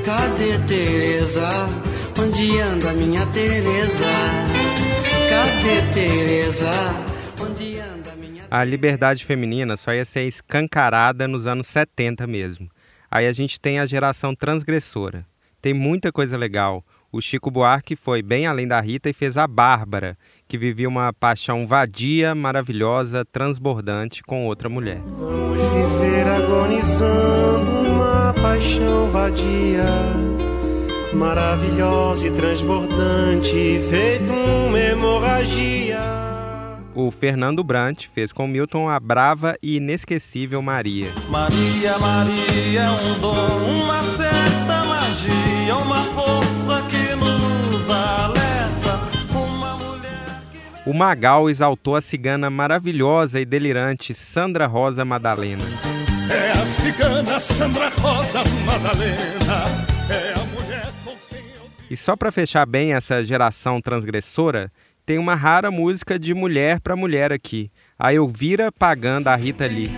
Cadê 0.05 0.59
Teresa? 0.67 1.49
Onde 2.21 2.59
anda 2.59 2.93
minha 2.95 3.25
Teresa? 3.27 4.11
Cadê 5.31 5.93
Teresa? 5.93 7.12
A 8.55 8.65
liberdade 8.65 9.25
feminina 9.25 9.79
só 9.79 9.95
ia 9.95 10.05
ser 10.05 10.29
escancarada 10.29 11.27
nos 11.27 11.47
anos 11.47 11.69
70 11.69 12.27
mesmo. 12.27 12.69
Aí 13.11 13.27
a 13.27 13.33
gente 13.33 13.59
tem 13.59 13.79
a 13.79 13.87
geração 13.87 14.35
transgressora. 14.35 15.25
Tem 15.63 15.73
muita 15.73 16.13
coisa 16.13 16.37
legal. 16.37 16.85
O 17.11 17.19
Chico 17.19 17.51
Buarque 17.51 17.97
foi 17.97 18.21
bem 18.21 18.47
além 18.47 18.69
da 18.69 18.79
Rita 18.79 19.09
e 19.09 19.15
fez 19.15 19.39
a 19.39 19.47
Bárbara, 19.47 20.19
que 20.47 20.59
vivia 20.59 20.87
uma 20.87 21.15
paixão 21.15 21.67
vadia, 21.67 22.35
maravilhosa, 22.35 23.25
transbordante 23.25 24.23
com 24.23 24.47
outra 24.47 24.69
mulher. 24.69 25.01
Vamos 25.07 25.59
viver 25.73 26.27
agonizando 26.27 27.71
uma 27.89 28.35
paixão 28.35 29.09
vadia, 29.09 29.87
maravilhosa 31.15 32.27
e 32.27 32.31
transbordante, 32.33 33.81
feito 33.89 34.31
uma 34.31 34.79
hemorragia. 34.79 35.82
O 36.95 37.11
Fernando 37.11 37.65
Brant 37.65 38.07
fez 38.15 38.33
com 38.33 38.47
Milton 38.47 38.87
a 38.87 39.01
brava 39.01 39.57
e 39.63 39.77
inesquecível 39.77 40.61
Maria. 40.61 41.11
Maria, 41.27 41.99
Maria 41.99 42.81
é 42.83 42.91
um 42.91 43.19
dom, 43.19 43.47
uma 43.81 43.99
certa 44.03 44.85
magia, 44.85 45.77
uma 45.79 46.03
força 46.05 46.83
que 46.91 47.15
nos 47.15 47.89
alerta. 47.89 49.01
Uma 49.35 49.75
mulher 49.79 50.43
que. 50.53 50.91
O 50.91 50.93
Magal 50.93 51.49
exaltou 51.49 51.97
a 51.97 52.03
cigana 52.03 52.51
maravilhosa 52.51 53.41
e 53.41 53.47
delirante 53.47 54.15
Sandra 54.15 54.67
Rosa 54.67 55.03
Madalena. 55.03 55.65
É 56.31 56.51
a 56.53 56.67
cigana 56.67 57.41
Sandra 57.41 57.89
Rosa 57.89 58.45
Madalena. 58.67 59.65
É 60.11 60.35
a 60.35 60.45
mulher 60.45 60.93
com 61.07 61.17
quem 61.31 61.39
eu. 61.55 61.71
E 61.91 61.97
só 61.97 62.15
para 62.17 62.31
fechar 62.31 62.67
bem 62.67 62.93
essa 62.93 63.25
geração 63.25 63.81
transgressora, 63.81 64.71
tem 65.05 65.19
uma 65.19 65.35
rara 65.35 65.71
música 65.71 66.19
de 66.19 66.33
mulher 66.33 66.81
para 66.81 66.97
mulher 66.97 67.33
aqui. 67.33 67.71
A 67.99 68.15
Elvira 68.15 68.71
pagando 68.71 69.29
a 69.29 69.37
Rita 69.37 69.67
Lee. 69.67 69.91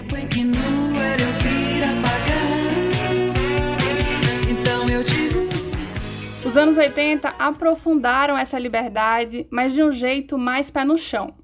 Os 6.46 6.56
anos 6.56 6.76
80 6.76 7.34
aprofundaram 7.38 8.36
essa 8.38 8.58
liberdade, 8.58 9.46
mas 9.50 9.72
de 9.72 9.82
um 9.82 9.90
jeito 9.90 10.38
mais 10.38 10.70
pé 10.70 10.84
no 10.84 10.96
chão. 10.96 11.34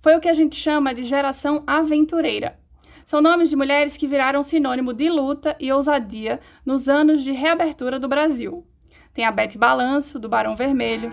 Foi 0.00 0.16
o 0.16 0.20
que 0.20 0.28
a 0.28 0.32
gente 0.32 0.56
chama 0.56 0.94
de 0.94 1.04
geração 1.04 1.62
aventureira. 1.66 2.58
São 3.04 3.20
nomes 3.20 3.48
de 3.48 3.54
mulheres 3.54 3.96
que 3.96 4.06
viraram 4.08 4.42
sinônimo 4.42 4.92
de 4.92 5.08
luta 5.08 5.54
e 5.60 5.70
ousadia 5.70 6.40
nos 6.64 6.88
anos 6.88 7.22
de 7.22 7.30
reabertura 7.32 8.00
do 8.00 8.08
Brasil. 8.08 8.66
Tem 9.14 9.24
a 9.24 9.30
Bete 9.30 9.56
Balanço, 9.56 10.18
do 10.18 10.28
Barão 10.28 10.56
Vermelho, 10.56 11.12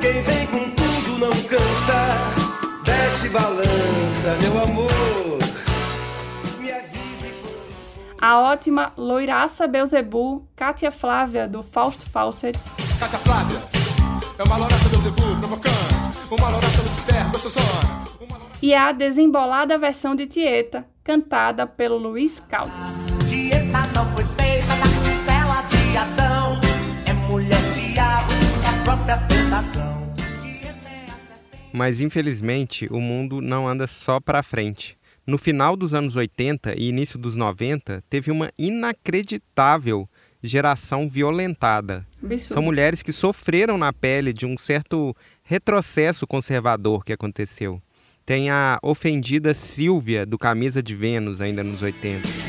Quem 0.00 0.20
vem 0.20 0.46
com 0.46 0.85
não 1.18 1.30
cansa, 1.30 2.32
desce 2.84 3.28
balança, 3.28 4.36
meu 4.42 4.62
amor. 4.62 5.38
A 8.20 8.40
ótima 8.40 8.92
Loiraça 8.96 9.66
Beuzebu, 9.66 10.48
Kátia 10.56 10.90
Flávia, 10.90 11.46
do 11.46 11.62
Fausto 11.62 12.08
Fawcett, 12.08 12.58
Cátia 12.98 13.18
Flávia 13.18 13.76
é 14.38 14.42
uma 14.42 14.56
lorata 14.56 14.88
do 14.90 14.98
Zebu 15.00 15.36
provocante, 15.38 15.74
uma 16.30 16.48
lorata 16.48 16.82
Lucifer 16.82 17.30
gostosona. 17.30 18.04
Uma 18.20 18.36
lorata... 18.36 18.58
e 18.60 18.74
a 18.74 18.92
desembolada 18.92 19.78
versão 19.78 20.14
de 20.14 20.26
Tieta, 20.26 20.86
cantada 21.02 21.66
pelo 21.66 21.96
Luiz 21.96 22.40
Caldas. 22.48 22.72
Dieta 23.24 23.80
não 23.94 24.06
foi 24.14 24.24
feita 24.24 24.74
da 24.76 24.82
costela 24.82 25.62
de 25.68 25.96
Adão. 25.96 26.60
É 27.06 27.12
mulher 27.12 27.60
diabo, 27.72 28.32
é 28.64 28.68
a 28.68 28.84
própria 28.84 29.16
tentação. 29.28 29.95
Mas 31.76 32.00
infelizmente 32.00 32.88
o 32.90 32.98
mundo 32.98 33.42
não 33.42 33.68
anda 33.68 33.86
só 33.86 34.18
para 34.18 34.42
frente. 34.42 34.96
No 35.26 35.36
final 35.36 35.76
dos 35.76 35.92
anos 35.92 36.16
80 36.16 36.74
e 36.74 36.88
início 36.88 37.18
dos 37.18 37.36
90, 37.36 38.02
teve 38.08 38.30
uma 38.30 38.50
inacreditável 38.58 40.08
geração 40.42 41.06
violentada. 41.06 42.06
Absurdo. 42.22 42.54
São 42.54 42.62
mulheres 42.62 43.02
que 43.02 43.12
sofreram 43.12 43.76
na 43.76 43.92
pele 43.92 44.32
de 44.32 44.46
um 44.46 44.56
certo 44.56 45.14
retrocesso 45.44 46.26
conservador 46.26 47.04
que 47.04 47.12
aconteceu. 47.12 47.78
Tem 48.24 48.48
a 48.48 48.78
ofendida 48.82 49.52
Silvia, 49.52 50.24
do 50.24 50.38
Camisa 50.38 50.82
de 50.82 50.94
Vênus, 50.94 51.42
ainda 51.42 51.62
nos 51.62 51.82
80. 51.82 52.45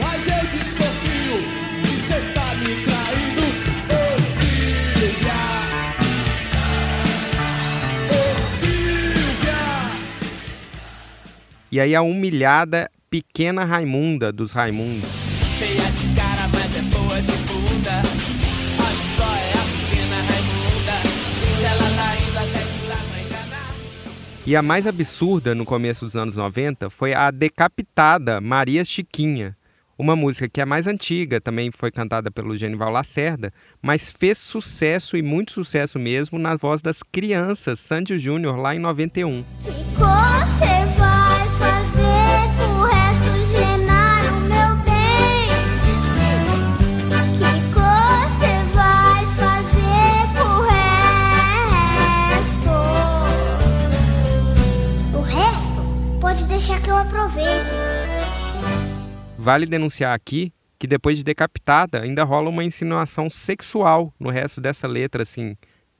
E 11.72 11.80
aí 11.82 11.94
a 11.96 12.02
humilhada 12.02 12.90
Pequena 13.10 13.66
Raimunda, 13.66 14.32
dos 14.32 14.54
Raimundos. 14.54 15.10
Feia 15.60 15.92
de 15.92 16.16
cara, 16.16 16.48
mas 16.48 16.76
é 16.76 16.82
boa 16.82 17.22
de 17.22 17.32
bunda. 17.44 18.02
Olha 18.80 19.18
só, 19.18 19.36
é 19.36 19.52
a 19.52 19.90
pequena 19.90 20.22
Raimunda. 20.22 21.02
Se 21.58 21.64
ela 21.66 21.96
tá 21.96 22.16
indo 22.16 22.38
até 22.38 22.60
que 22.60 22.88
lá 22.88 22.96
pra 22.96 23.22
enganar. 23.22 23.76
E 24.46 24.56
a 24.56 24.62
mais 24.62 24.88
absurda 24.88 25.54
no 25.56 25.66
começo 25.66 26.06
dos 26.06 26.16
anos 26.16 26.36
90 26.36 26.90
foi 26.90 27.14
a 27.14 27.32
decapitada 27.32 28.40
Maria 28.40 28.86
Chiquinha, 28.86 29.56
Uma 29.98 30.16
música 30.16 30.48
que 30.48 30.62
é 30.62 30.66
mais 30.66 30.86
antiga, 30.86 31.42
também 31.42 31.72
foi 31.72 31.92
cantada 31.92 32.30
pelo 32.30 32.56
Genival 32.56 32.92
Lacerda, 32.92 33.52
mas 33.82 34.12
fez 34.12 34.38
sucesso 34.38 35.18
e 35.18 35.22
muito 35.24 35.52
sucesso 35.54 35.98
mesmo 35.98 36.38
na 36.38 36.56
voz 36.56 36.82
das 36.82 37.02
crianças, 37.02 37.80
Sandy 37.80 38.20
Júnior, 38.20 38.58
lá 38.58 38.76
em 38.76 38.80
91. 38.80 39.44
Você 39.64 39.72
vai 39.98 40.77
deixar 56.58 56.82
que 56.82 56.90
eu 56.90 56.98
aproveite. 56.98 57.70
Vale 59.38 59.68
denunciar 59.68 60.16
aqui 60.16 60.52
que 60.80 60.88
depois 60.88 61.16
de 61.16 61.24
decapitada 61.24 62.02
ainda 62.02 62.24
rola 62.24 62.50
uma 62.50 62.64
insinuação 62.64 63.30
sexual 63.30 64.12
no 64.20 64.32
resto 64.32 64.60
dessa 64.60 64.88
letra, 64.88 65.22
assim, 65.22 65.56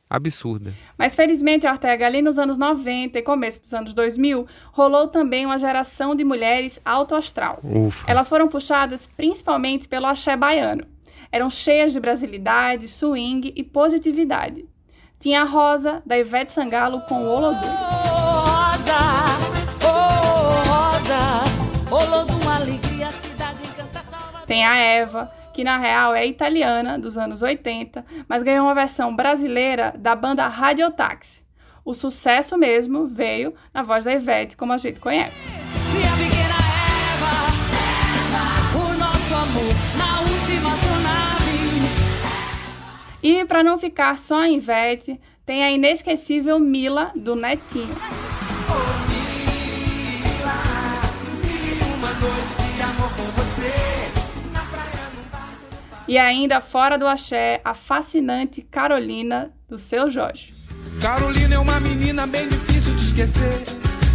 absurda. 0.10 0.74
Mas 0.98 1.16
felizmente, 1.16 1.68
Ortega, 1.68 2.08
ali 2.08 2.24
nos 2.24 2.40
anos 2.40 2.58
90 2.58 3.20
e 3.20 3.22
começo 3.22 3.62
dos 3.62 3.72
anos 3.72 3.94
2000, 3.94 4.48
rolou 4.72 5.08
também 5.08 5.46
uma 5.46 5.60
geração 5.60 6.16
de 6.16 6.24
mulheres 6.24 6.82
alto 6.84 7.14
astral. 7.14 7.60
Ufa. 7.64 8.10
Elas 8.10 8.28
foram 8.28 8.48
puxadas 8.48 9.06
principalmente 9.06 9.88
pelo 9.88 10.08
axé 10.08 10.36
baiano. 10.36 10.86
Eram 11.32 11.52
cheias 11.52 11.94
de 11.94 12.00
brasilidade, 12.00 12.88
swing 12.88 13.54
e 13.56 13.64
positividade. 13.64 14.66
Tinha 15.20 15.42
a 15.42 15.46
Rosa, 15.46 16.02
da 16.04 16.18
Ivete 16.18 16.52
Sangalo, 16.52 17.02
com 17.02 17.16
o 17.16 17.28
Olodum. 17.28 17.97
Tem 24.58 24.66
a 24.66 24.76
Eva, 24.76 25.32
que 25.54 25.64
na 25.64 25.78
real 25.78 26.16
é 26.16 26.26
italiana, 26.26 26.98
dos 26.98 27.16
anos 27.16 27.44
80, 27.44 28.04
mas 28.28 28.42
ganhou 28.42 28.66
uma 28.66 28.74
versão 28.74 29.16
brasileira 29.16 29.94
da 29.96 30.16
banda 30.16 30.48
Radiotaxi. 30.48 31.44
O 31.86 31.94
sucesso 31.94 32.58
mesmo 32.58 33.06
veio 33.06 33.54
na 33.72 33.84
voz 33.84 34.04
da 34.04 34.12
Ivete, 34.12 34.58
como 34.58 34.74
a 34.74 34.78
gente 34.80 35.00
conhece. 35.00 35.38
Minha 35.94 36.10
pequena 36.14 36.56
Eva, 37.14 37.36
o 38.80 38.98
nosso 38.98 39.36
amor 39.36 39.76
na 39.96 40.22
última 40.22 40.76
sonave. 40.76 41.88
E 43.22 43.46
para 43.46 43.64
não 43.64 43.78
ficar 43.78 44.18
só 44.18 44.44
em 44.44 44.56
Ivete, 44.56 45.22
tem 45.46 45.64
a 45.64 45.70
inesquecível 45.70 46.58
Mila, 46.60 47.12
do 47.16 47.36
Netinho. 47.36 47.96
E 56.08 56.18
ainda 56.18 56.62
fora 56.62 56.98
do 56.98 57.06
axé, 57.06 57.60
a 57.66 57.74
fascinante 57.74 58.62
Carolina, 58.62 59.52
do 59.68 59.78
seu 59.78 60.10
Jorge. 60.10 60.54
Carolina 61.02 61.56
é 61.56 61.60
uma 61.60 61.82
menina 61.82 62.26
bem 62.26 62.48
difícil 62.48 62.96
de 62.96 63.02
esquecer. 63.02 63.62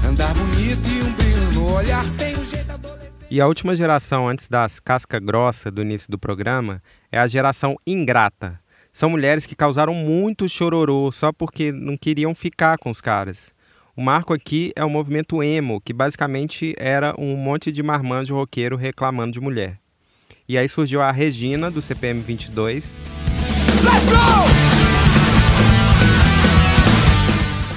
Andar 0.09 0.33
bonito 0.33 0.89
e 0.89 1.03
um 1.03 1.13
brilho 1.13 1.53
no 1.53 1.75
olhar 1.75 2.03
tem 2.17 2.35
um 2.35 2.45
jeito 2.47 2.73
adolescente. 2.73 3.27
E 3.31 3.43
a 3.43 3.47
última 3.47 3.75
geração 3.75 4.27
antes 4.27 4.49
das 4.49 4.81
casca 4.81 5.21
grossa 5.21 5.71
do 5.71 5.83
início 5.83 6.11
do 6.11 6.19
programa 6.19 6.83
é 7.11 7.19
a 7.19 7.27
geração 7.27 7.77
ingrata. 7.87 8.59
São 8.91 9.11
mulheres 9.11 9.45
que 9.45 9.55
causaram 9.55 9.93
muito 9.93 10.49
chororô 10.49 11.13
só 11.13 11.31
porque 11.31 11.73
não 11.73 11.99
queriam 11.99 12.35
ficar 12.35 12.79
com 12.79 12.91
os 12.91 13.03
caras. 13.03 13.55
O 13.95 14.01
marco 14.01 14.33
aqui 14.33 14.73
é 14.75 14.83
o 14.83 14.89
movimento 14.89 15.43
emo, 15.43 15.79
que 15.79 15.93
basicamente 15.93 16.75
era 16.79 17.15
um 17.19 17.37
monte 17.37 17.71
de 17.71 17.83
marmanjo 17.83 18.35
roqueiro 18.35 18.77
reclamando 18.77 19.33
de 19.33 19.41
mulher. 19.41 19.82
E 20.53 20.59
aí 20.59 20.69
surgiu 20.69 21.01
a 21.01 21.11
Regina, 21.11 21.71
do 21.71 21.81
CPM 21.81 22.21
22. 22.21 22.99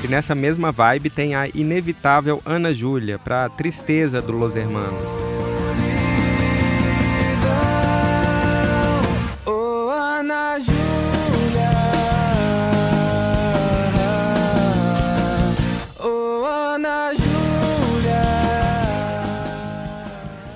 E 0.03 0.08
nessa 0.10 0.36
mesma 0.36 0.74
vibe 0.74 1.10
tem 1.10 1.36
a 1.36 1.48
inevitável 1.48 2.41
Ana 2.46 2.74
Júlia, 2.74 3.17
pra 3.17 3.48
tristeza 3.48 4.22
do 4.22 4.34
Los 4.34 4.58
Hermanos. 4.58 5.35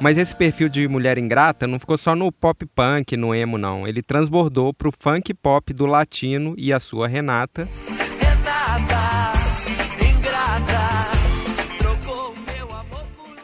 Mas 0.02 0.18
esse 0.18 0.34
perfil 0.34 0.70
de 0.70 0.88
mulher 0.88 1.18
ingrata 1.18 1.68
não 1.68 1.78
ficou 1.78 1.98
só 1.98 2.16
no 2.16 2.32
pop 2.32 2.66
punk, 2.68 3.18
no 3.18 3.36
emo, 3.36 3.58
não. 3.58 3.86
Ele 3.86 4.02
transbordou 4.02 4.74
pro 4.74 4.94
funk 4.98 5.34
pop 5.34 5.74
do 5.74 5.86
latino 5.86 6.56
e 6.58 6.72
a 6.72 6.80
sua 6.80 7.08
Renata. 7.08 7.68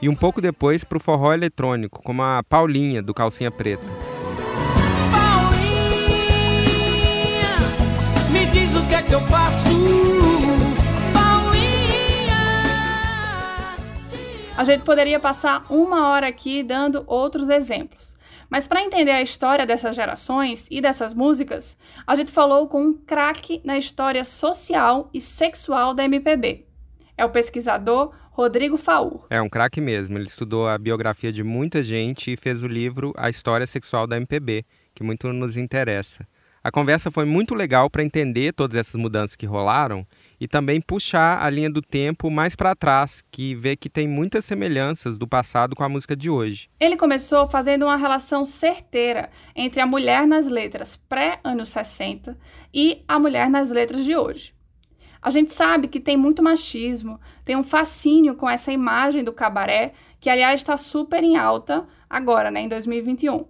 E 0.02 0.08
um 0.08 0.16
pouco 0.16 0.40
depois 0.40 0.84
pro 0.84 1.00
forró 1.00 1.34
eletrônico, 1.34 2.02
como 2.04 2.22
a 2.22 2.42
Paulinha, 2.44 3.02
do 3.02 3.14
Calcinha 3.14 3.52
Preta. 3.52 4.05
A 14.58 14.64
gente 14.64 14.86
poderia 14.86 15.20
passar 15.20 15.66
uma 15.70 16.08
hora 16.08 16.28
aqui 16.28 16.64
dando 16.64 17.04
outros 17.08 17.50
exemplos. 17.50 18.16
Mas 18.50 18.70
para 18.70 18.82
entender 18.82 19.12
a 19.12 19.22
história 19.22 19.66
dessas 19.66 19.94
gerações 19.94 20.66
e 20.72 20.80
dessas 20.80 21.14
músicas, 21.14 21.76
a 22.08 22.16
gente 22.16 22.32
falou 22.32 22.66
com 22.70 22.82
um 22.82 22.94
craque 22.94 23.62
na 23.66 23.78
história 23.78 24.24
social 24.24 25.10
e 25.14 25.20
sexual 25.20 25.94
da 25.94 26.06
MPB. 26.06 26.66
É 27.18 27.26
o 27.26 27.30
pesquisador 27.30 28.14
Rodrigo 28.32 28.78
Faur. 28.78 29.26
É 29.30 29.42
um 29.42 29.50
craque 29.50 29.82
mesmo. 29.82 30.18
Ele 30.18 30.28
estudou 30.28 30.70
a 30.70 30.78
biografia 30.78 31.34
de 31.34 31.44
muita 31.44 31.84
gente 31.84 32.32
e 32.32 32.38
fez 32.38 32.64
o 32.64 32.68
livro 32.68 33.14
A 33.18 33.30
História 33.30 33.68
Sexual 33.68 34.08
da 34.08 34.16
MPB, 34.16 34.66
que 34.94 35.04
muito 35.04 35.34
nos 35.34 35.58
interessa. 35.58 36.26
A 36.64 36.72
conversa 36.72 37.12
foi 37.12 37.26
muito 37.26 37.54
legal 37.54 37.90
para 37.90 38.04
entender 38.04 38.54
todas 38.54 38.78
essas 38.78 38.96
mudanças 38.96 39.36
que 39.36 39.46
rolaram 39.46 40.08
e 40.46 40.48
também 40.48 40.80
puxar 40.80 41.44
a 41.44 41.50
linha 41.50 41.72
do 41.72 41.82
tempo 41.82 42.30
mais 42.30 42.56
para 42.56 42.76
trás, 42.76 43.24
que 43.32 43.56
vê 43.56 43.76
que 43.76 43.90
tem 43.90 44.08
muitas 44.08 44.46
semelhanças 44.46 45.18
do 45.18 45.28
passado 45.28 45.76
com 45.76 45.84
a 45.84 45.90
música 45.90 46.16
de 46.16 46.30
hoje. 46.30 46.70
Ele 46.80 46.96
começou 46.96 47.48
fazendo 47.48 47.86
uma 47.86 47.96
relação 47.96 48.46
certeira 48.46 49.32
entre 49.56 49.82
a 49.82 49.88
mulher 49.88 50.28
nas 50.28 50.46
letras 50.46 50.98
pré-anos 51.10 51.70
60 51.70 52.38
e 52.72 53.04
a 53.08 53.18
mulher 53.18 53.50
nas 53.50 53.72
letras 53.72 54.06
de 54.06 54.16
hoje. 54.16 54.54
A 55.20 55.32
gente 55.32 55.52
sabe 55.52 55.88
que 55.88 56.00
tem 56.00 56.16
muito 56.16 56.44
machismo, 56.44 57.20
tem 57.44 57.56
um 57.56 57.64
fascínio 57.64 58.36
com 58.36 58.48
essa 58.48 58.72
imagem 58.72 59.24
do 59.24 59.34
cabaré, 59.34 59.94
que 60.20 60.30
aliás 60.30 60.60
está 60.60 60.78
super 60.78 61.24
em 61.24 61.38
alta 61.38 61.88
agora, 62.08 62.52
né, 62.52 62.62
em 62.62 62.70
2021. 62.70 63.48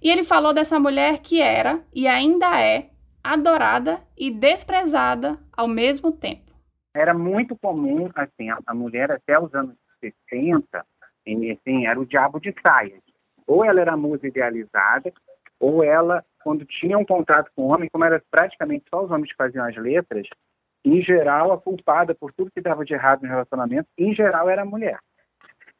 E 0.00 0.08
ele 0.08 0.22
falou 0.22 0.54
dessa 0.54 0.78
mulher 0.78 1.18
que 1.18 1.40
era 1.40 1.82
e 1.92 2.06
ainda 2.06 2.60
é 2.60 2.90
adorada 3.32 4.00
e 4.16 4.30
desprezada 4.30 5.38
ao 5.56 5.68
mesmo 5.68 6.10
tempo. 6.12 6.52
era 6.94 7.12
muito 7.14 7.56
comum, 7.56 8.10
assim, 8.14 8.50
a, 8.50 8.58
a 8.66 8.74
mulher 8.74 9.10
até 9.12 9.38
os 9.38 9.54
anos 9.54 9.76
60, 10.00 10.84
em- 11.26 11.50
assim, 11.52 11.86
era 11.86 12.00
o 12.00 12.06
diabo 12.06 12.40
de 12.40 12.54
saias. 12.62 13.00
Ou 13.46 13.64
ela 13.64 13.80
era 13.80 13.96
musa 13.96 14.26
idealizada, 14.26 15.12
ou 15.60 15.84
ela, 15.84 16.24
quando 16.42 16.64
tinha 16.64 16.96
um 16.98 17.04
contrato 17.04 17.50
com 17.54 17.62
o 17.62 17.68
homem, 17.68 17.88
como 17.92 18.04
era 18.04 18.22
praticamente 18.30 18.84
só 18.90 19.04
os 19.04 19.10
homens 19.10 19.30
que 19.30 19.36
faziam 19.36 19.64
as 19.64 19.76
letras, 19.76 20.26
em 20.84 21.02
geral, 21.02 21.52
a 21.52 21.58
culpada 21.60 22.14
por 22.14 22.32
tudo 22.32 22.50
que 22.50 22.60
dava 22.60 22.84
de 22.84 22.94
errado 22.94 23.22
no 23.22 23.28
relacionamento, 23.28 23.88
em 23.98 24.14
geral, 24.14 24.48
era 24.48 24.62
a 24.62 24.64
mulher. 24.64 24.98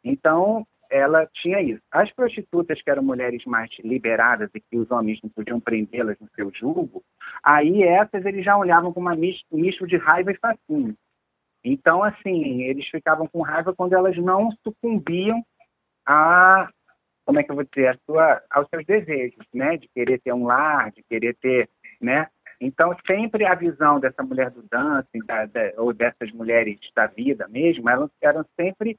Então, 0.04 0.66
ela 0.90 1.26
tinha 1.34 1.60
isso. 1.60 1.82
As 1.90 2.12
prostitutas, 2.12 2.80
que 2.82 2.90
eram 2.90 3.02
mulheres 3.02 3.44
mais 3.44 3.70
liberadas 3.84 4.50
e 4.54 4.60
que 4.60 4.78
os 4.78 4.90
homens 4.90 5.20
não 5.22 5.30
podiam 5.30 5.60
prendê-las 5.60 6.16
no 6.20 6.28
seu 6.34 6.50
julgo, 6.54 7.02
aí 7.42 7.82
essas 7.82 8.24
eles 8.24 8.44
já 8.44 8.56
olhavam 8.56 8.92
com 8.92 9.00
um 9.00 9.16
misto 9.52 9.86
de 9.86 9.96
raiva 9.96 10.32
e 10.32 10.38
fascínio. 10.38 10.94
Então, 11.64 12.02
assim, 12.02 12.62
eles 12.62 12.86
ficavam 12.88 13.26
com 13.26 13.42
raiva 13.42 13.74
quando 13.74 13.92
elas 13.92 14.16
não 14.16 14.50
sucumbiam 14.62 15.42
a, 16.06 16.68
como 17.26 17.38
é 17.38 17.42
que 17.42 17.50
eu 17.50 17.56
vou 17.56 17.64
dizer, 17.64 17.88
a 17.88 17.98
sua, 18.06 18.42
aos 18.50 18.68
seus 18.68 18.86
desejos, 18.86 19.44
né? 19.52 19.76
De 19.76 19.88
querer 19.88 20.20
ter 20.20 20.32
um 20.32 20.46
lar, 20.46 20.90
de 20.92 21.02
querer 21.02 21.36
ter, 21.36 21.68
né? 22.00 22.26
Então, 22.60 22.96
sempre 23.06 23.44
a 23.44 23.54
visão 23.54 24.00
dessa 24.00 24.22
mulher 24.22 24.50
do 24.50 24.62
dancing, 24.62 25.24
da, 25.24 25.46
da, 25.46 25.72
ou 25.76 25.92
dessas 25.92 26.32
mulheres 26.32 26.78
da 26.94 27.06
vida 27.06 27.46
mesmo, 27.48 27.88
elas 27.88 28.10
eram 28.20 28.44
sempre, 28.58 28.98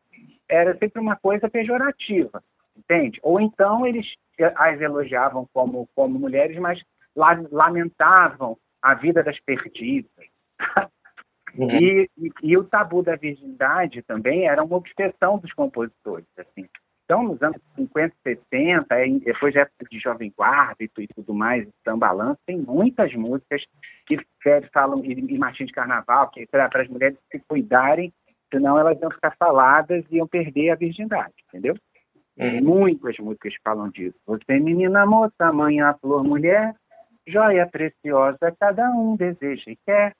era 0.49 0.75
sempre 0.77 0.99
uma 0.99 1.15
coisa 1.15 1.49
pejorativa, 1.49 2.43
entende? 2.75 3.19
Ou 3.23 3.39
então 3.39 3.85
eles 3.85 4.05
as 4.55 4.79
elogiavam 4.81 5.47
como, 5.53 5.87
como 5.93 6.17
mulheres, 6.17 6.57
mas 6.57 6.81
la- 7.15 7.43
lamentavam 7.51 8.57
a 8.81 8.93
vida 8.93 9.21
das 9.23 9.39
perdidas. 9.41 10.25
E, 11.57 12.07
e, 12.15 12.31
e 12.43 12.57
o 12.57 12.63
tabu 12.63 13.01
da 13.01 13.15
virgindade 13.15 14.03
também 14.03 14.47
era 14.47 14.63
uma 14.63 14.75
obsessão 14.77 15.39
dos 15.39 15.51
compositores. 15.53 16.27
Assim. 16.37 16.67
Então, 17.03 17.23
nos 17.23 17.41
anos 17.41 17.59
50, 17.75 18.15
60, 18.21 18.85
aí, 18.93 19.19
depois 19.19 19.55
da 19.55 19.61
época 19.61 19.85
de 19.89 19.99
Jovem 19.99 20.31
Guarda 20.37 20.75
e, 20.79 20.87
tu- 20.87 21.01
tudo 21.15 21.33
mais, 21.33 21.67
Sambalanço, 21.83 22.39
tem 22.45 22.59
muitas 22.59 23.11
músicas 23.15 23.63
que 24.05 24.19
falam, 24.71 25.03
e, 25.03 25.13
e 25.13 25.37
Martins 25.39 25.67
de 25.67 25.73
Carnaval, 25.73 26.29
que 26.29 26.45
para 26.45 26.69
as 26.71 26.87
mulheres 26.87 27.17
se 27.31 27.39
cuidarem, 27.39 28.13
senão 28.51 28.77
elas 28.77 28.99
iam 28.99 29.11
ficar 29.11 29.35
faladas 29.37 30.03
e 30.09 30.17
iam 30.17 30.27
perder 30.27 30.71
a 30.71 30.75
virgindade, 30.75 31.33
entendeu? 31.47 31.75
Muitas 32.61 33.17
músicas 33.17 33.53
falam 33.63 33.89
disso. 33.89 34.17
Você, 34.25 34.59
menina 34.59 35.05
moça, 35.05 35.51
manhã, 35.51 35.93
flor, 35.99 36.23
mulher, 36.23 36.73
joia 37.27 37.67
preciosa, 37.67 38.55
cada 38.57 38.89
um 38.91 39.15
deseja 39.17 39.63
e 39.67 39.77
quer. 39.85 40.13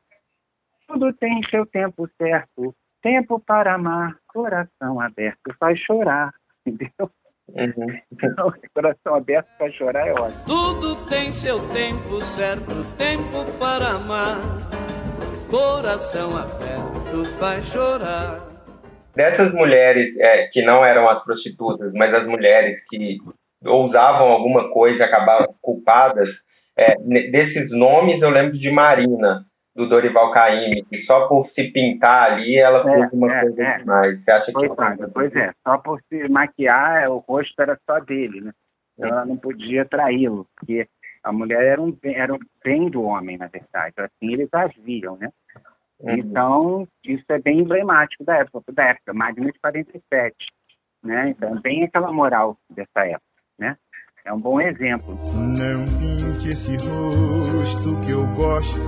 Tudo 0.85 1.13
tem 1.13 1.41
seu 1.49 1.65
tempo 1.65 2.09
certo, 2.17 2.75
tempo 3.01 3.39
para 3.39 3.75
amar, 3.75 4.17
coração 4.27 4.99
aberto 4.99 5.55
faz 5.57 5.79
chorar, 5.79 6.33
entendeu? 6.65 7.09
Então, 8.11 8.53
coração 8.73 9.15
aberto 9.15 9.47
faz 9.57 9.73
chorar 9.75 10.07
é 10.07 10.11
ótimo. 10.11 10.45
Tudo 10.45 11.05
tem 11.07 11.31
seu 11.31 11.59
tempo 11.69 12.21
certo, 12.21 12.83
tempo 12.97 13.45
para 13.59 13.91
amar. 13.91 14.37
Coração 15.49 16.37
aberto 16.37 16.98
faz 17.39 17.65
chorar. 17.65 18.39
Dessas 19.15 19.51
mulheres 19.53 20.15
é, 20.17 20.47
que 20.47 20.61
não 20.61 20.85
eram 20.85 21.09
as 21.09 21.23
prostitutas, 21.23 21.91
mas 21.93 22.13
as 22.13 22.25
mulheres 22.27 22.79
que 22.89 23.17
ousavam 23.65 24.27
alguma 24.29 24.71
coisa 24.71 24.99
e 24.99 25.03
acabavam 25.03 25.53
culpadas, 25.61 26.29
é, 26.77 26.95
desses 27.31 27.69
nomes 27.71 28.21
eu 28.21 28.29
lembro 28.29 28.57
de 28.57 28.71
Marina, 28.71 29.45
do 29.75 29.87
Dorival 29.87 30.31
Caymmi, 30.31 30.85
que 30.85 31.03
só 31.03 31.27
por 31.27 31.49
se 31.49 31.63
pintar 31.71 32.31
ali 32.33 32.57
ela 32.57 32.79
É, 32.89 32.93
fez 32.99 33.13
uma 33.13 33.33
é, 33.35 33.41
coisa 33.41 33.63
é. 33.63 33.77
demais. 33.79 34.23
Você 34.23 34.31
acha 34.31 34.45
que 34.45 34.51
Coitada, 34.53 35.11
pois 35.13 35.35
é, 35.35 35.51
só 35.67 35.77
por 35.77 35.99
se 36.07 36.29
maquiar, 36.29 37.09
o 37.09 37.17
rosto 37.17 37.59
era 37.61 37.77
só 37.89 37.99
dele, 37.99 38.41
né? 38.41 38.51
Então, 38.97 39.09
ela 39.09 39.25
não 39.25 39.37
podia 39.37 39.85
traí-lo, 39.85 40.45
porque 40.55 40.85
a 41.23 41.31
mulher 41.31 41.63
era 41.63 41.81
um, 41.81 41.91
bem- 41.91 42.15
era 42.15 42.33
um 42.33 42.39
bem 42.63 42.89
do 42.89 43.03
homem, 43.03 43.37
na 43.37 43.47
verdade. 43.47 43.93
Assim 43.97 44.33
eles 44.33 44.49
as 44.53 44.73
viam, 44.75 45.17
né? 45.17 45.29
Uhum. 46.01 46.13
Então, 46.13 46.87
isso 47.05 47.25
é 47.29 47.39
bem 47.39 47.59
emblemático 47.59 48.23
da 48.23 48.37
época, 48.37 48.71
da 48.71 48.85
época, 48.85 49.13
Magna 49.13 49.51
de 49.51 49.59
47, 49.59 50.35
né? 51.03 51.29
Então, 51.29 51.59
bem 51.61 51.83
aquela 51.83 52.11
moral 52.11 52.57
dessa 52.69 53.05
época, 53.05 53.23
né? 53.57 53.75
É 54.25 54.33
um 54.33 54.39
bom 54.39 54.61
exemplo. 54.61 55.15
Não 55.33 55.85
pinte 55.97 56.49
esse 56.49 56.77
rosto 56.77 57.99
que 58.05 58.11
eu 58.11 58.25
gosto, 58.35 58.79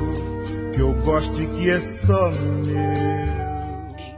que 0.73 0.81
eu 0.81 0.93
gosto 1.03 1.41
e 1.41 1.47
que 1.47 1.69
é 1.69 1.79
só 1.79 2.29
meu. 2.31 3.11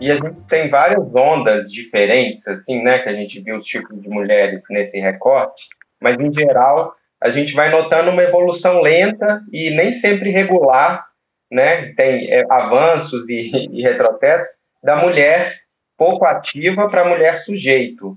E 0.02 0.12
a 0.12 0.16
gente 0.16 0.42
tem 0.50 0.70
várias 0.70 1.16
ondas 1.16 1.66
diferentes, 1.72 2.46
assim, 2.46 2.84
né? 2.84 3.00
Que 3.00 3.10
a 3.10 3.14
gente 3.14 3.40
viu 3.42 3.58
os 3.58 3.66
tipos 3.66 4.02
de 4.02 4.10
mulheres 4.10 4.62
nesse 4.70 5.00
recorte, 5.00 5.62
mas 6.02 6.20
em 6.20 6.34
geral 6.34 6.94
a 7.22 7.30
gente 7.32 7.54
vai 7.54 7.72
notando 7.72 8.12
uma 8.12 8.22
evolução 8.22 8.82
lenta 8.82 9.42
e 9.50 9.74
nem 9.74 10.02
sempre 10.02 10.30
regular, 10.30 11.06
né? 11.54 11.94
Tem 11.96 12.32
é, 12.32 12.44
avanços 12.50 13.24
e, 13.30 13.52
e 13.72 13.82
retrocessos 13.84 14.48
da 14.84 14.98
mulher 14.98 15.54
pouco 15.98 16.26
ativa 16.26 16.90
para 16.90 17.02
a 17.02 17.10
mulher 17.10 17.44
sujeito. 17.46 18.16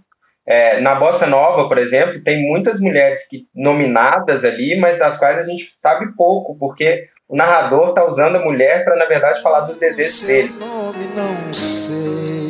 É, 0.49 0.81
na 0.81 0.95
bossa 0.95 1.27
nova, 1.27 1.69
por 1.69 1.77
exemplo, 1.77 2.23
tem 2.23 2.49
muitas 2.49 2.81
mulheres 2.81 3.19
que, 3.29 3.47
nominadas 3.55 4.45
ali, 4.45 4.79
mas 4.79 4.99
das 4.99 5.19
quais 5.19 5.39
a 5.39 5.45
gente 5.45 5.65
sabe 5.83 6.07
pouco, 6.17 6.57
porque 6.59 7.09
o 7.29 7.37
narrador 7.37 7.89
está 7.89 8.05
usando 8.05 8.37
a 8.37 8.45
mulher 8.45 8.85
para, 8.85 8.97
na 8.97 9.07
verdade, 9.07 9.43
falar 9.43 9.61
dos 9.61 9.77
desejos 9.77 10.23
dele. 10.23 10.49
nome 10.59 11.07
não 11.17 11.53
sei. 11.53 12.47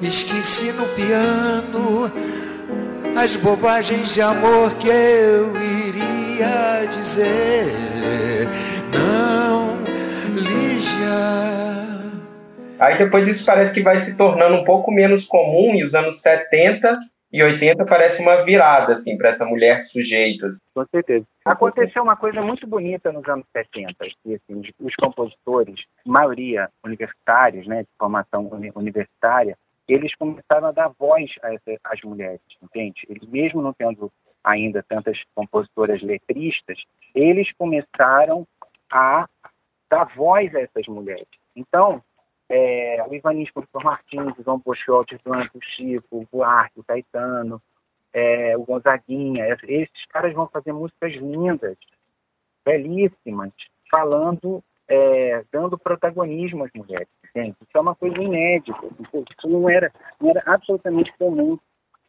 Esqueci 0.00 0.72
no 0.72 0.86
piano 0.94 2.10
as 3.16 3.36
bobagens 3.36 4.14
de 4.14 4.20
amor 4.20 4.74
que 4.76 4.88
eu 4.88 5.56
iria 5.56 6.86
dizer. 6.86 7.66
Não. 8.92 9.53
Aí 12.80 12.98
depois 12.98 13.26
isso 13.28 13.44
parece 13.46 13.72
que 13.72 13.82
vai 13.82 14.04
se 14.04 14.14
tornando 14.16 14.56
um 14.56 14.64
pouco 14.64 14.90
menos 14.90 15.24
comum 15.26 15.74
e 15.74 15.84
os 15.84 15.94
anos 15.94 16.20
70 16.20 16.98
e 17.32 17.42
80 17.42 17.84
parece 17.86 18.20
uma 18.20 18.44
virada 18.44 18.96
assim 18.96 19.16
para 19.16 19.30
essa 19.30 19.44
mulher 19.44 19.86
sujeita. 19.86 20.56
Com 20.74 20.84
certeza. 20.86 21.24
Aconteceu 21.44 22.02
uma 22.02 22.16
coisa 22.16 22.40
muito 22.42 22.66
bonita 22.66 23.10
nos 23.12 23.26
anos 23.28 23.44
70, 23.52 23.94
que 24.22 24.34
assim, 24.34 24.60
os- 24.60 24.70
os 24.80 24.94
compositores, 24.96 25.84
maioria 26.06 26.68
universitários, 26.84 27.66
né, 27.66 27.82
de 27.82 27.88
formação 27.98 28.48
uni- 28.52 28.72
universitária, 28.74 29.56
eles 29.88 30.14
começaram 30.16 30.68
a 30.68 30.72
dar 30.72 30.90
voz 30.98 31.30
às 31.84 32.00
mulheres, 32.02 32.40
entende? 32.62 33.02
Eles 33.08 33.28
mesmo 33.28 33.60
não 33.62 33.72
tendo 33.72 34.10
ainda 34.42 34.84
tantas 34.88 35.18
compositoras 35.34 36.02
letristas, 36.02 36.78
eles 37.14 37.50
começaram 37.58 38.46
a 38.90 39.26
dar 39.94 40.14
voz 40.16 40.54
a 40.54 40.60
essas 40.60 40.86
mulheres. 40.86 41.26
Então, 41.54 42.02
é, 42.48 43.04
o 43.08 43.14
Ivanismo, 43.14 43.52
o 43.56 43.66
Professor 43.66 43.84
Martins, 43.84 44.38
o 44.38 44.42
João 44.42 44.60
Pochotti, 44.60 45.14
o 45.16 45.60
Chico, 45.62 46.06
o 46.18 46.28
Buarque, 46.30 46.80
o 46.80 46.84
Caetano, 46.84 47.60
é, 48.12 48.56
o 48.56 48.64
Gonzaguinha, 48.64 49.48
es- 49.54 49.62
esses 49.64 50.06
caras 50.08 50.32
vão 50.34 50.46
fazer 50.48 50.72
músicas 50.72 51.12
lindas, 51.14 51.76
belíssimas, 52.64 53.52
falando, 53.90 54.62
é, 54.88 55.44
dando 55.52 55.78
protagonismo 55.78 56.64
às 56.64 56.70
mulheres, 56.74 57.08
entende? 57.24 57.56
Isso 57.60 57.76
é 57.76 57.80
uma 57.80 57.94
coisa 57.94 58.16
inédita, 58.20 58.78
isso 59.00 59.48
não 59.48 59.68
era, 59.68 59.92
não 60.20 60.30
era 60.30 60.42
absolutamente 60.46 61.12
comum. 61.18 61.58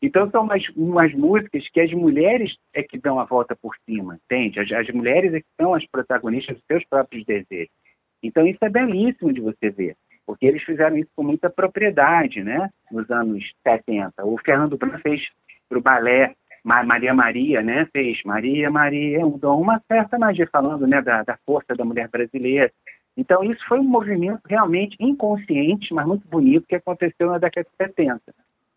Então 0.02 0.30
são 0.30 0.44
umas, 0.44 0.64
umas 0.76 1.14
músicas 1.14 1.68
que 1.70 1.80
as 1.80 1.92
mulheres 1.94 2.54
é 2.74 2.84
que 2.84 2.98
dão 2.98 3.20
a 3.20 3.26
volta 3.26 3.56
por 3.56 3.76
cima, 3.86 4.20
entende? 4.26 4.60
As, 4.60 4.72
as 4.72 4.88
mulheres 4.94 5.34
é 5.34 5.40
que 5.40 5.48
são 5.60 5.74
as 5.74 5.86
protagonistas 5.88 6.56
dos 6.58 6.66
seus 6.66 6.86
próprios 6.86 7.26
desejos. 7.26 7.74
Então 8.22 8.46
isso 8.46 8.60
é 8.62 8.70
belíssimo 8.70 9.32
de 9.34 9.42
você 9.42 9.70
ver, 9.70 9.96
porque 10.26 10.46
eles 10.46 10.64
fizeram 10.64 10.98
isso 10.98 11.10
com 11.16 11.24
muita 11.24 11.50
propriedade, 11.50 12.44
né? 12.44 12.70
Nos 12.92 13.10
anos 13.10 13.44
70. 13.66 14.26
O 14.26 14.38
Fernando 14.44 14.78
Bran 14.78 14.98
fez 15.00 15.22
para 15.70 15.78
o 15.78 15.82
balé 15.82 16.36
Ma- 16.64 16.84
Maria 16.84 17.14
Maria, 17.14 17.62
né? 17.62 17.88
Fez 17.94 18.20
Maria 18.26 18.70
Maria 18.70 19.26
um 19.26 19.38
dom, 19.38 19.62
uma 19.62 19.82
certa 19.88 20.18
magia 20.18 20.48
falando, 20.52 20.86
né? 20.88 21.02
Da, 21.02 21.24
da 21.24 21.38
força 21.46 21.76
da 21.76 21.86
mulher 21.86 22.10
brasileira. 22.10 22.72
Então 23.18 23.44
isso 23.44 23.64
foi 23.68 23.80
um 23.80 23.84
movimento 23.84 24.42
realmente 24.48 24.96
inconsciente, 25.00 25.94
mas 25.94 26.06
muito 26.06 26.28
bonito 26.28 26.68
que 26.68 26.76
aconteceu 26.76 27.28
na 27.28 27.38
década 27.38 27.68
de 27.70 27.76
70. 27.78 28.22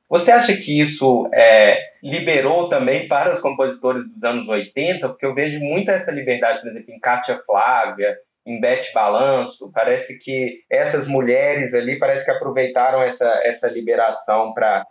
Você 0.09 0.31
acha 0.31 0.53
que 0.57 0.83
isso 0.83 1.29
é, 1.35 1.79
liberou 2.03 2.69
também 2.69 3.07
para 3.09 3.37
os 3.37 3.43
compositores 3.43 4.05
dos 4.11 4.23
anos 4.23 4.49
80? 4.49 5.07
Porque 5.09 5.27
eu 5.27 5.35
vejo 5.35 5.59
muita 5.61 5.93
essa 5.93 6.11
liberdade, 6.11 6.61
por 6.61 6.71
exemplo, 6.71 6.95
em 6.95 6.99
Kátia 6.99 7.41
Flávia, 7.45 8.17
em 8.47 8.59
Beth 8.59 8.85
Balanço. 8.95 9.71
Parece 9.73 10.19
que 10.21 10.61
essas 10.71 11.07
mulheres 11.07 11.75
ali 11.75 11.99
parece 11.99 12.25
que 12.25 12.31
aproveitaram 12.31 13.03
essa, 13.03 13.41
essa 13.45 13.69
liberação 13.69 14.55
para 14.55 14.85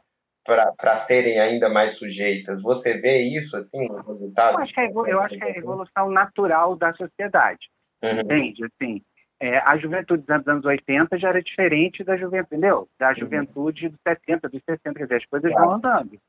para 0.48 1.06
serem 1.08 1.42
ainda 1.42 1.68
mais 1.68 1.98
sujeitas. 1.98 2.62
Você 2.62 2.94
vê 2.94 3.20
isso 3.24 3.54
assim 3.58 3.86
no 3.90 4.02
resultado? 4.02 4.54
Eu 4.54 4.64
acho 4.64 4.74
que 4.74 4.80
é, 4.80 4.90
eu 4.90 5.22
acho 5.22 5.38
que 5.38 5.44
é 5.44 5.48
a 5.48 5.58
evolução 5.58 6.10
natural 6.10 6.78
da 6.78 6.94
sociedade. 6.94 7.68
Uhum. 8.02 8.22
Entende? 8.22 8.64
Assim, 8.64 9.02
é, 9.40 9.60
a 9.60 9.78
juventude 9.78 10.24
dos 10.26 10.48
anos 10.48 10.66
80 10.66 11.18
já 11.18 11.30
era 11.30 11.42
diferente 11.42 12.04
da 12.04 12.18
juventude, 12.18 12.56
entendeu? 12.56 12.88
Da 12.98 13.14
juventude 13.14 13.90
dos 13.90 14.00
70, 14.02 14.50
dos 14.50 14.62
60, 14.64 14.94
quer 14.94 15.04
dizer, 15.04 15.16
as 15.16 15.26
coisas 15.26 15.52
vão 15.52 15.72
andando. 15.74 16.20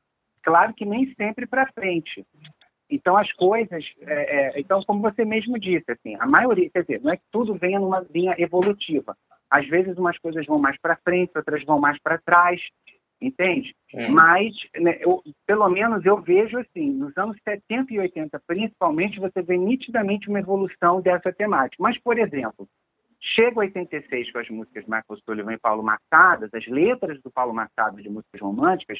Claro 0.43 0.73
que 0.73 0.85
nem 0.85 1.13
sempre 1.15 1.47
para 1.47 1.71
frente. 1.73 2.25
Então 2.89 3.15
as 3.17 3.31
coisas, 3.33 3.83
é, 4.01 4.13
é, 4.57 4.59
então 4.59 4.81
como 4.83 5.01
você 5.01 5.23
mesmo 5.25 5.59
disse, 5.59 5.91
assim, 5.91 6.15
a 6.19 6.25
maioria, 6.25 6.69
quer 6.69 6.81
dizer, 6.81 7.01
não 7.01 7.11
é 7.11 7.17
que 7.17 7.23
tudo 7.31 7.53
venha 7.55 7.79
numa 7.79 8.05
linha 8.13 8.35
evolutiva. 8.37 9.15
Às 9.49 9.67
vezes 9.67 9.97
umas 9.97 10.17
coisas 10.19 10.45
vão 10.45 10.59
mais 10.59 10.79
para 10.79 10.95
frente, 10.97 11.31
outras 11.35 11.63
vão 11.65 11.79
mais 11.79 11.99
para 12.01 12.17
trás, 12.19 12.61
entende? 13.21 13.75
Hum. 13.93 14.09
Mas, 14.11 14.53
né, 14.75 14.97
eu- 15.01 15.21
pelo 15.45 15.67
menos 15.69 16.05
eu 16.05 16.21
vejo 16.21 16.57
assim, 16.57 16.91
nos 16.91 17.15
anos 17.17 17.37
70 17.43 17.93
e 17.93 17.99
80, 17.99 18.39
principalmente, 18.45 19.19
você 19.19 19.41
vê 19.41 19.57
nitidamente 19.57 20.29
uma 20.29 20.39
evolução 20.39 21.01
dessa 21.01 21.31
temática. 21.33 21.81
Mas, 21.81 21.97
por 21.99 22.17
exemplo, 22.17 22.67
chega 23.21 23.59
86 23.59 24.31
com 24.31 24.39
as 24.39 24.49
músicas 24.49 24.83
de 24.85 24.89
Michael 24.89 25.19
Sullivan 25.25 25.53
e 25.53 25.59
Paulo 25.59 25.83
Massadas, 25.83 26.49
as 26.53 26.65
letras 26.67 27.21
do 27.21 27.31
Paulo 27.31 27.53
Massado 27.53 28.01
de 28.01 28.09
músicas 28.09 28.41
românticas, 28.41 28.99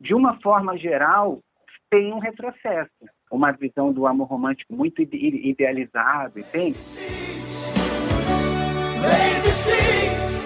de 0.00 0.14
uma 0.14 0.40
forma 0.40 0.76
geral, 0.78 1.40
tem 1.90 2.12
um 2.12 2.18
retrocesso. 2.18 2.90
Uma 3.30 3.52
visão 3.52 3.92
do 3.92 4.06
amor 4.06 4.26
romântico 4.28 4.74
muito 4.74 5.00
ide- 5.02 5.48
idealizado, 5.48 6.38
entende? 6.38 6.78
Lady 9.02 9.50
Six, 9.50 10.44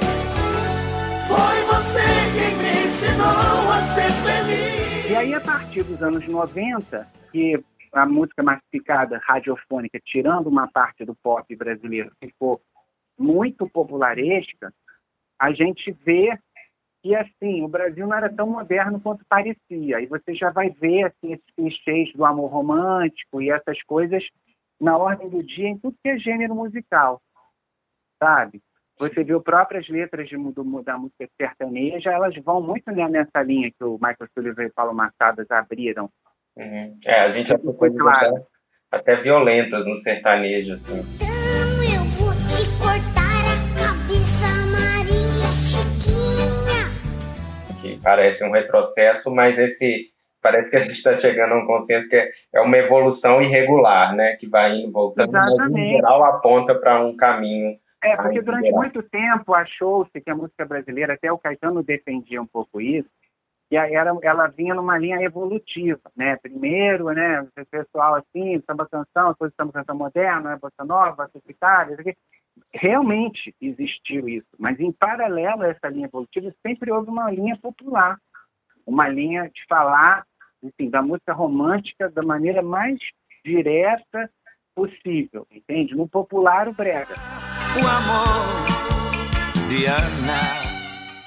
foi 1.29 1.59
você 1.67 2.07
quem 2.37 2.57
me 2.59 2.87
ensinou 2.87 3.71
a 3.73 3.83
ser 3.95 4.11
feliz. 4.25 5.11
E 5.11 5.15
aí, 5.15 5.35
a 5.35 5.41
partir 5.41 5.83
dos 5.85 6.03
anos 6.03 6.27
90, 6.27 7.07
que 7.31 7.63
a 7.93 8.07
música 8.07 8.43
massificada 8.43 9.21
radiofônica, 9.25 9.99
tirando 10.05 10.49
uma 10.49 10.69
parte 10.69 11.05
do 11.05 11.15
pop 11.15 11.55
brasileiro, 11.57 12.11
ficou 12.21 12.61
muito 13.19 13.69
popularesca, 13.69 14.73
a 15.39 15.53
gente 15.53 15.91
vê 16.05 16.39
que 17.03 17.15
assim, 17.15 17.63
o 17.63 17.69
Brasil 17.69 18.07
não 18.07 18.17
era 18.17 18.35
tão 18.35 18.49
moderno 18.49 19.01
quanto 19.01 19.25
parecia. 19.29 20.01
E 20.01 20.07
você 20.07 20.35
já 20.35 20.51
vai 20.51 20.71
ver 20.71 21.05
assim, 21.05 21.35
esses 21.35 21.55
clichês 21.55 22.13
do 22.15 22.25
amor 22.25 22.51
romântico 22.51 23.41
e 23.41 23.51
essas 23.51 23.81
coisas 23.85 24.25
na 24.81 24.97
ordem 24.97 25.29
do 25.29 25.43
dia 25.43 25.69
em 25.69 25.79
tudo 25.79 25.97
que 26.03 26.09
é 26.09 26.19
gênero 26.19 26.55
musical, 26.55 27.21
sabe? 28.23 28.61
Você 28.99 29.23
viu 29.23 29.43
próprias 29.43 29.87
letras 29.89 30.29
de, 30.29 30.37
do, 30.37 30.83
da 30.83 30.97
música 30.97 31.29
sertaneja, 31.41 32.11
elas 32.13 32.35
vão 32.43 32.63
muito 32.63 32.91
né, 32.91 33.09
nessa 33.09 33.43
linha 33.43 33.71
que 33.71 33.85
o 33.85 33.95
Michael 33.95 34.29
Sullivan 34.35 34.65
e 34.65 34.73
Paulo 34.73 34.95
Massadas 34.95 35.51
abriram. 35.51 36.11
Uhum. 36.57 36.99
É, 37.05 37.21
a 37.21 37.33
gente 37.33 37.49
já 37.49 37.59
Foi 37.59 37.95
claro. 37.95 38.37
até, 38.91 39.13
até 39.13 39.23
violentas 39.23 39.87
no 39.87 40.01
sertanejo, 40.03 40.75
assim. 40.75 41.26
Que 47.81 48.01
parece 48.03 48.43
um 48.45 48.51
retrocesso, 48.51 49.31
mas 49.31 49.59
esse 49.59 50.11
parece 50.43 50.71
que 50.71 50.77
a 50.77 50.81
gente 50.85 50.97
está 50.97 51.19
chegando 51.21 51.55
a 51.55 51.59
um 51.59 51.67
consenso 51.67 52.09
que 52.09 52.17
é, 52.17 52.31
é 52.55 52.61
uma 52.61 52.77
evolução 52.77 53.43
irregular, 53.43 54.15
né? 54.15 54.37
Que 54.37 54.49
vai 54.49 54.77
indo 54.77 54.93
voltando, 54.93 55.33
mas 55.33 55.73
em 55.73 55.97
geral 55.97 56.23
aponta 56.25 56.75
para 56.75 57.05
um 57.05 57.17
caminho. 57.17 57.77
É, 58.03 58.17
porque 58.17 58.41
durante 58.41 58.71
muito 58.71 59.03
tempo 59.03 59.55
achou-se 59.55 60.21
que 60.21 60.31
a 60.31 60.35
música 60.35 60.65
brasileira, 60.65 61.15
até 61.15 61.33
o 61.33 61.39
Caetano 61.39 61.83
defendia 61.83 62.41
um 62.41 62.47
pouco 62.47 62.81
isso, 62.81 63.09
que 63.69 63.77
era, 63.77 64.17
ela 64.23 64.47
vinha 64.47 64.75
numa 64.75 64.97
linha 64.97 65.21
evolutiva, 65.21 66.01
né? 66.17 66.37
Primeiro, 66.37 67.07
né, 67.07 67.41
o 67.41 67.67
pessoal 67.67 68.15
assim, 68.15 68.63
samba 68.65 68.87
canção, 68.89 69.31
depois 69.31 69.53
samba 69.57 69.73
canção 69.73 69.97
moderna, 69.97 70.51
né, 70.51 70.59
bossa 70.61 70.85
nova, 70.85 71.29
tropical, 71.29 71.91
isso 71.91 72.01
aqui. 72.01 72.15
Realmente 72.73 73.55
existiu 73.61 74.29
isso, 74.29 74.49
mas 74.59 74.79
em 74.81 74.93
paralelo 74.93 75.63
a 75.63 75.69
essa 75.69 75.89
linha 75.89 76.07
evolutiva 76.07 76.53
sempre 76.67 76.91
houve 76.91 77.11
uma 77.11 77.31
linha 77.31 77.57
popular, 77.61 78.19
uma 78.87 79.09
linha 79.09 79.51
de 79.53 79.65
falar 79.69 80.25
enfim, 80.63 80.91
da 80.91 81.03
música 81.03 81.33
romântica 81.33 82.11
da 82.11 82.23
maneira 82.23 82.63
mais 82.63 82.99
direta 83.45 84.29
possível, 84.75 85.47
entende? 85.51 85.95
No 85.95 86.09
popular 86.09 86.69
o 86.69 86.75
brega. 86.75 87.15
O 87.77 87.87
amor 87.87 88.67
de 89.69 89.87
Ana. 89.87 90.67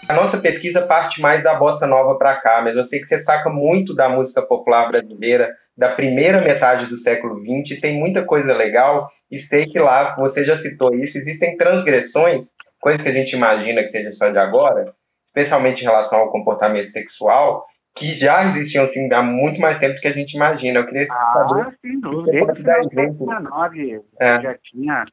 A 0.09 0.13
nossa 0.13 0.37
pesquisa 0.39 0.81
parte 0.87 1.21
mais 1.21 1.43
da 1.43 1.55
bossa 1.55 1.85
nova 1.85 2.17
para 2.17 2.39
cá, 2.41 2.61
mas 2.63 2.75
eu 2.75 2.87
sei 2.87 2.99
que 2.99 3.07
você 3.07 3.23
saca 3.23 3.49
muito 3.49 3.93
da 3.93 4.09
música 4.09 4.41
popular 4.41 4.89
brasileira 4.89 5.55
da 5.79 5.95
primeira 5.95 6.41
metade 6.41 6.87
do 6.87 6.99
século 7.01 7.39
XX, 7.39 7.79
tem 7.79 7.97
muita 7.97 8.23
coisa 8.25 8.53
legal 8.53 9.09
e 9.31 9.41
sei 9.47 9.65
que 9.67 9.79
lá, 9.79 10.13
você 10.15 10.43
já 10.43 10.61
citou 10.61 10.93
isso, 10.93 11.17
existem 11.17 11.55
transgressões, 11.55 12.45
coisas 12.81 13.01
que 13.01 13.07
a 13.07 13.13
gente 13.13 13.33
imagina 13.33 13.81
que 13.83 13.91
seja 13.91 14.11
só 14.13 14.29
de 14.29 14.37
agora, 14.37 14.91
especialmente 15.27 15.79
em 15.79 15.85
relação 15.85 16.19
ao 16.19 16.31
comportamento 16.31 16.91
sexual, 16.91 17.65
que 17.97 18.19
já 18.19 18.43
existiam 18.57 18.85
assim 18.85 19.11
há 19.13 19.21
muito 19.23 19.59
mais 19.61 19.79
tempo 19.79 19.95
do 19.95 20.01
que 20.01 20.07
a 20.09 20.13
gente 20.13 20.33
imagina. 20.35 20.79
Eu 20.79 20.85
queria 20.85 21.07
Ah, 21.09 21.33
saber 21.47 21.77
sem 21.81 21.99
dúvida. 22.01 22.31
Desde 22.31 22.45
pode 22.47 22.61
o 22.61 22.63
dar 22.63 22.75
final 22.75 22.89
do 22.89 22.99
exemplo? 22.99 23.25
século 23.27 23.69
XIX 23.99 24.05
É. 24.19 24.41
já 24.41 24.57
tinha. 24.63 25.05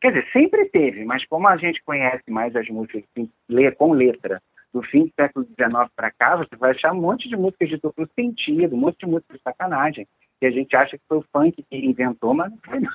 Quer 0.00 0.08
dizer, 0.12 0.26
sempre 0.32 0.64
teve, 0.70 1.04
mas 1.04 1.24
como 1.26 1.48
a 1.48 1.56
gente 1.56 1.82
conhece 1.84 2.30
mais 2.30 2.54
as 2.56 2.66
músicas 2.68 3.02
assim, 3.10 3.30
com 3.76 3.92
letra 3.92 4.40
do 4.74 4.82
fim 4.82 5.04
do 5.04 5.12
século 5.14 5.46
XIX 5.46 5.88
para 5.94 6.10
cá, 6.10 6.36
você 6.36 6.56
vai 6.56 6.72
achar 6.72 6.92
um 6.92 7.00
monte 7.00 7.28
de 7.28 7.36
músicas 7.36 7.68
de 7.68 7.76
duplo 7.76 8.08
sentido, 8.16 8.74
um 8.74 8.80
monte 8.80 8.98
de 8.98 9.06
músicas 9.06 9.36
de 9.36 9.42
sacanagem, 9.44 10.06
que 10.40 10.46
a 10.46 10.50
gente 10.50 10.74
acha 10.74 10.98
que 10.98 11.04
foi 11.08 11.18
o 11.18 11.24
funk 11.32 11.64
que 11.70 11.76
inventou, 11.76 12.34
mas 12.34 12.50
não 12.50 12.58
foi 12.58 12.80
não. 12.80 12.90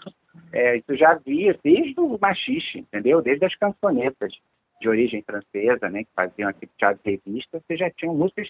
É, 0.52 0.78
isso 0.78 0.96
já 0.98 1.12
havia 1.12 1.58
desde 1.64 2.00
o 2.00 2.18
machixe, 2.20 2.80
entendeu? 2.80 3.22
Desde 3.22 3.46
as 3.46 3.56
cançonetas 3.56 4.34
de 4.82 4.90
origem 4.90 5.22
francesa, 5.22 5.90
né, 5.90 6.04
que 6.04 6.10
faziam 6.14 6.50
aquele 6.50 6.72
teatro 6.78 7.02
de 7.04 7.12
revista, 7.12 7.62
você 7.66 7.78
já 7.78 7.90
tinha 7.92 8.12
músicas 8.12 8.50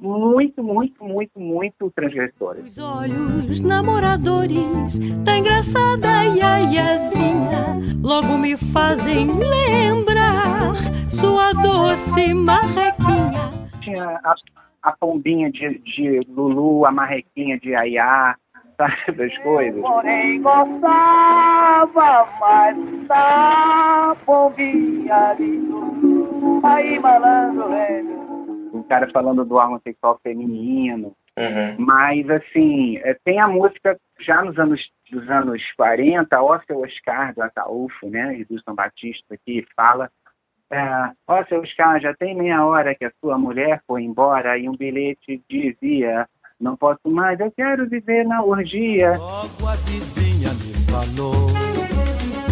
muito, 0.00 0.62
muito, 0.62 1.04
muito, 1.04 1.40
muito 1.40 1.90
transgressoras. 1.90 2.66
Os 2.66 2.78
olhos 2.78 3.60
namoradores 3.60 4.98
da 5.22 5.36
engraçada 5.36 6.24
Iaiazinha 6.24 7.78
logo 8.02 8.38
me 8.38 8.56
fazem 8.56 9.28
lembrar 9.38 10.74
sua 11.10 11.52
doce 11.52 12.32
marrequinha. 12.32 13.50
Tinha 13.82 14.20
a, 14.24 14.34
a 14.82 14.92
pombinha 14.92 15.50
de, 15.50 15.78
de 15.78 16.20
Lulu, 16.28 16.86
a 16.86 16.92
marrequinha 16.92 17.58
de 17.58 17.74
Ayá, 17.74 18.36
sabe, 18.76 19.18
das 19.18 19.36
coisas. 19.38 19.80
Porém 19.82 20.40
gostava 20.40 22.28
mais 22.40 22.76
da 23.06 24.16
pombinha 24.24 25.34
de 25.36 25.44
Lulu. 25.44 26.60
Aí 26.64 26.98
malandro 26.98 27.68
velho. 27.68 28.21
O 28.72 28.82
cara 28.84 29.10
falando 29.10 29.44
do 29.44 29.56
homossexual 29.56 30.18
feminino. 30.22 31.14
Uhum. 31.38 31.76
Mas, 31.78 32.28
assim, 32.28 32.98
é, 32.98 33.16
tem 33.24 33.40
a 33.40 33.48
música 33.48 33.98
já 34.20 34.42
nos 34.42 34.58
anos, 34.58 34.80
dos 35.10 35.28
anos 35.30 35.62
40, 35.76 36.42
Ó 36.42 36.58
Seu 36.66 36.80
Oscar, 36.80 37.34
do 37.34 37.42
Ataúfo, 37.42 38.08
né, 38.08 38.38
e 38.38 38.44
do 38.44 38.60
São 38.62 38.74
Batista, 38.74 39.36
que 39.44 39.64
fala 39.76 40.10
é, 40.70 41.10
Ó 41.26 41.44
Seu 41.44 41.60
Oscar, 41.60 42.00
já 42.00 42.14
tem 42.14 42.34
meia 42.34 42.64
hora 42.64 42.94
que 42.94 43.04
a 43.04 43.12
sua 43.20 43.38
mulher 43.38 43.82
foi 43.86 44.02
embora 44.02 44.58
e 44.58 44.68
um 44.68 44.76
bilhete 44.76 45.42
dizia 45.48 46.26
não 46.62 46.76
posso 46.76 47.00
mais, 47.06 47.40
eu 47.40 47.50
quero 47.50 47.88
viver 47.88 48.24
na 48.24 48.40
orgia. 48.42 49.18
Logo 49.18 49.66
a 49.66 49.74
vizinha 49.74 50.50
me 50.54 50.72
falou. 50.88 51.50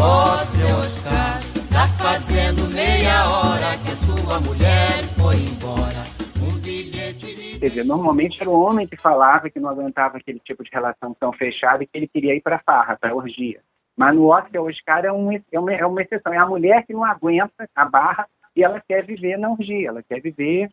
Ó, 0.01 0.37
seu 0.37 0.67
Oscar, 0.77 1.39
tá 1.73 1.87
fazendo 1.87 2.73
meia 2.75 3.29
hora 3.31 3.71
que 3.85 3.95
sua 3.97 4.41
mulher 4.41 5.03
foi 5.19 5.37
embora. 5.37 6.03
Um 6.43 6.59
bilhete 6.61 7.59
Quer 7.59 7.69
dizer, 7.69 7.85
normalmente 7.85 8.41
era 8.41 8.51
o 8.51 8.61
homem 8.61 8.87
que 8.87 8.97
falava 8.97 9.51
que 9.51 9.61
não 9.61 9.69
aguentava 9.69 10.17
aquele 10.17 10.41
tipo 10.41 10.65
de 10.65 10.71
relação 10.73 11.15
tão 11.15 11.33
fechada 11.33 11.83
e 11.83 11.87
que 11.87 11.97
ele 11.97 12.09
queria 12.09 12.35
ir 12.35 12.41
para 12.41 12.59
farra, 12.61 12.97
para 12.97 13.15
orgia. 13.15 13.61
Mas 13.97 14.15
no 14.15 14.29
Oscar, 14.29 14.63
Oscar 14.63 15.05
é, 15.05 15.13
um, 15.13 15.31
é, 15.33 15.59
uma, 15.59 15.73
é 15.73 15.87
uma 15.87 16.03
exceção. 16.03 16.33
É 16.33 16.39
a 16.39 16.47
mulher 16.47 16.87
que 16.87 16.93
não 16.93 17.05
aguenta 17.05 17.69
a 17.75 17.85
barra 17.85 18.27
e 18.57 18.65
ela 18.65 18.81
quer 18.81 19.05
viver 19.05 19.37
na 19.37 19.51
orgia. 19.51 19.89
Ela 19.89 20.03
quer 20.03 20.21
viver, 20.21 20.71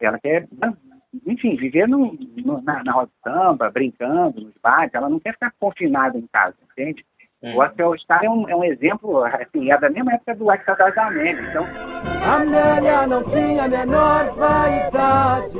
ela 0.00 0.18
quer, 0.18 0.48
enfim, 1.24 1.54
viver 1.56 1.86
no, 1.86 2.18
no, 2.44 2.60
na, 2.62 2.82
na 2.82 2.92
roda 2.92 3.10
de 3.14 3.30
samba, 3.30 3.70
brincando, 3.70 4.40
nos 4.40 4.54
bares. 4.60 4.92
Ela 4.92 5.08
não 5.08 5.20
quer 5.20 5.34
ficar 5.34 5.52
confinada 5.58 6.18
em 6.18 6.26
casa, 6.26 6.56
entende? 6.72 7.06
O 7.52 7.58
Oscar 7.58 7.88
Oscar 7.88 8.24
é 8.24 8.30
um, 8.30 8.48
é 8.48 8.56
um 8.56 8.64
exemplo, 8.64 9.22
assim, 9.24 9.70
é 9.70 9.78
da 9.78 9.90
mesma 9.90 10.14
época 10.14 10.34
do 10.34 10.46
Oscar 10.46 10.76
das 10.78 10.96
Amélias. 10.96 11.46
Então, 11.50 11.66
Amélia 12.24 13.06
não 13.06 13.22
tinha 13.24 13.64
a 13.64 13.68
menor 13.68 14.32
vaidade. 14.34 15.58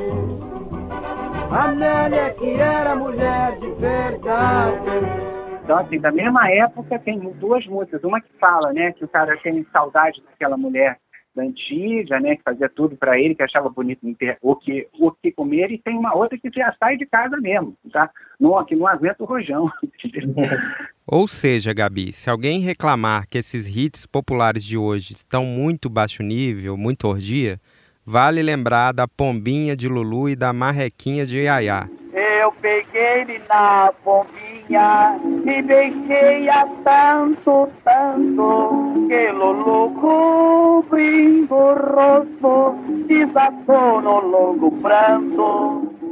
Amélia 1.50 2.32
que 2.34 2.54
era 2.54 2.96
mulher 2.96 3.58
de 3.58 3.70
verdade. 3.72 5.24
Então, 5.62 5.78
assim, 5.78 6.00
da 6.00 6.10
mesma 6.10 6.50
época 6.50 6.98
tem 6.98 7.18
duas 7.18 7.66
músicas. 7.66 8.02
Uma 8.02 8.20
que 8.20 8.32
fala, 8.40 8.72
né, 8.72 8.92
que 8.92 9.04
o 9.04 9.08
cara 9.08 9.36
tem 9.42 9.62
saudade 9.70 10.22
daquela 10.22 10.56
mulher 10.56 10.98
da 11.34 11.42
antiga, 11.42 12.18
né, 12.18 12.36
que 12.36 12.42
fazia 12.42 12.68
tudo 12.68 12.96
para 12.96 13.18
ele, 13.18 13.34
que 13.34 13.42
achava 13.42 13.68
bonito 13.68 14.00
o 14.40 14.56
que, 14.56 14.88
o 14.98 15.10
que 15.10 15.32
comer, 15.32 15.70
e 15.70 15.78
tem 15.78 15.98
uma 15.98 16.14
outra 16.14 16.38
que 16.38 16.48
já 16.50 16.74
sai 16.78 16.96
de 16.96 17.04
casa 17.06 17.36
mesmo, 17.36 17.76
tá? 17.92 18.08
Não, 18.38 18.64
que 18.64 18.76
não 18.76 18.86
aguenta 18.86 19.22
o 19.22 19.26
rojão. 19.26 19.68
Ou 21.06 21.28
seja, 21.28 21.74
Gabi, 21.74 22.14
se 22.14 22.30
alguém 22.30 22.60
reclamar 22.60 23.28
que 23.28 23.36
esses 23.36 23.68
hits 23.68 24.06
populares 24.06 24.64
de 24.64 24.78
hoje 24.78 25.12
estão 25.12 25.44
muito 25.44 25.90
baixo 25.90 26.22
nível, 26.22 26.78
muito 26.78 27.06
orgia, 27.06 27.60
vale 28.06 28.42
lembrar 28.42 28.92
da 28.92 29.06
pombinha 29.06 29.76
de 29.76 29.86
Lulu 29.86 30.30
e 30.30 30.36
da 30.36 30.50
marrequinha 30.50 31.26
de 31.26 31.40
Yaya. 31.40 31.90
Eu 32.14 32.52
peguei-lhe 32.52 33.38
na 33.46 33.92
pombinha 34.02 35.20
e 35.44 35.62
beijei-a 35.62 36.66
tanto, 36.82 37.68
tanto 37.84 39.06
que 39.06 39.30
Lulu 39.30 39.90
cobrindo 40.00 41.54
o 41.54 41.74
rosto 41.74 42.78
desatou 43.06 44.00
no 44.00 44.20
longo 44.20 44.70
pranto. 44.80 46.03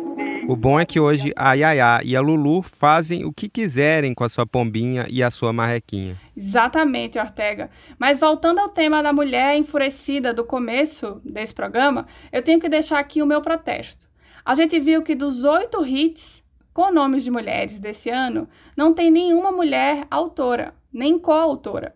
O 0.49 0.57
bom 0.57 0.79
é 0.79 0.85
que 0.85 0.99
hoje 0.99 1.33
a 1.37 1.55
Yaya 1.55 2.01
e 2.05 2.17
a 2.17 2.21
Lulu 2.21 2.63
fazem 2.63 3.25
o 3.25 3.33
que 3.33 3.49
quiserem 3.49 4.15
com 4.15 4.25
a 4.25 4.29
sua 4.29 4.47
pombinha 4.47 5.07
e 5.09 5.23
a 5.23 5.31
sua 5.31 5.53
marrequinha. 5.53 6.17
Exatamente, 6.37 7.19
Ortega. 7.19 7.71
Mas 7.99 8.19
voltando 8.19 8.59
ao 8.59 8.69
tema 8.69 9.03
da 9.03 9.13
mulher 9.13 9.57
enfurecida 9.57 10.35
do 10.35 10.45
começo 10.45 11.21
desse 11.25 11.55
programa, 11.55 12.07
eu 12.33 12.43
tenho 12.43 12.61
que 12.61 12.69
deixar 12.69 12.99
aqui 12.99 13.23
o 13.23 13.27
meu 13.27 13.41
protesto. 13.41 14.09
A 14.45 14.55
gente 14.55 14.79
viu 14.81 15.03
que 15.03 15.15
dos 15.15 15.45
oito 15.45 15.87
hits 15.87 16.43
com 16.73 16.91
nomes 16.91 17.25
de 17.25 17.31
mulheres 17.31 17.79
desse 17.79 18.09
ano, 18.09 18.49
não 18.77 18.95
tem 18.95 19.11
nenhuma 19.11 19.53
mulher 19.53 20.07
autora, 20.11 20.75
nem 20.93 21.19
coautora. 21.19 21.95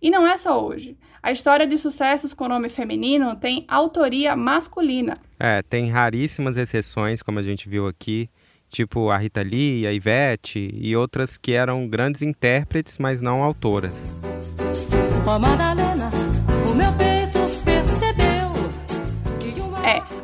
E 0.00 0.10
não 0.10 0.26
é 0.26 0.36
só 0.36 0.64
hoje. 0.64 0.96
A 1.22 1.30
história 1.30 1.66
de 1.66 1.76
sucessos 1.76 2.32
com 2.32 2.48
nome 2.48 2.70
feminino 2.70 3.36
tem 3.36 3.66
autoria 3.68 4.34
masculina. 4.34 5.18
É, 5.38 5.60
tem 5.60 5.90
raríssimas 5.90 6.56
exceções, 6.56 7.22
como 7.22 7.38
a 7.38 7.42
gente 7.42 7.68
viu 7.68 7.86
aqui, 7.86 8.30
tipo 8.70 9.10
a 9.10 9.18
Rita 9.18 9.42
Lee, 9.42 9.86
a 9.86 9.92
Ivete 9.92 10.70
e 10.72 10.96
outras 10.96 11.36
que 11.36 11.52
eram 11.52 11.86
grandes 11.86 12.22
intérpretes, 12.22 12.96
mas 12.96 13.20
não 13.20 13.42
autoras. 13.42 14.18
Ó 15.26 15.38
Madalena, 15.38 16.08
o 16.70 16.74
meu 16.74 16.92
peito 16.94 17.38
percebeu 17.64 18.50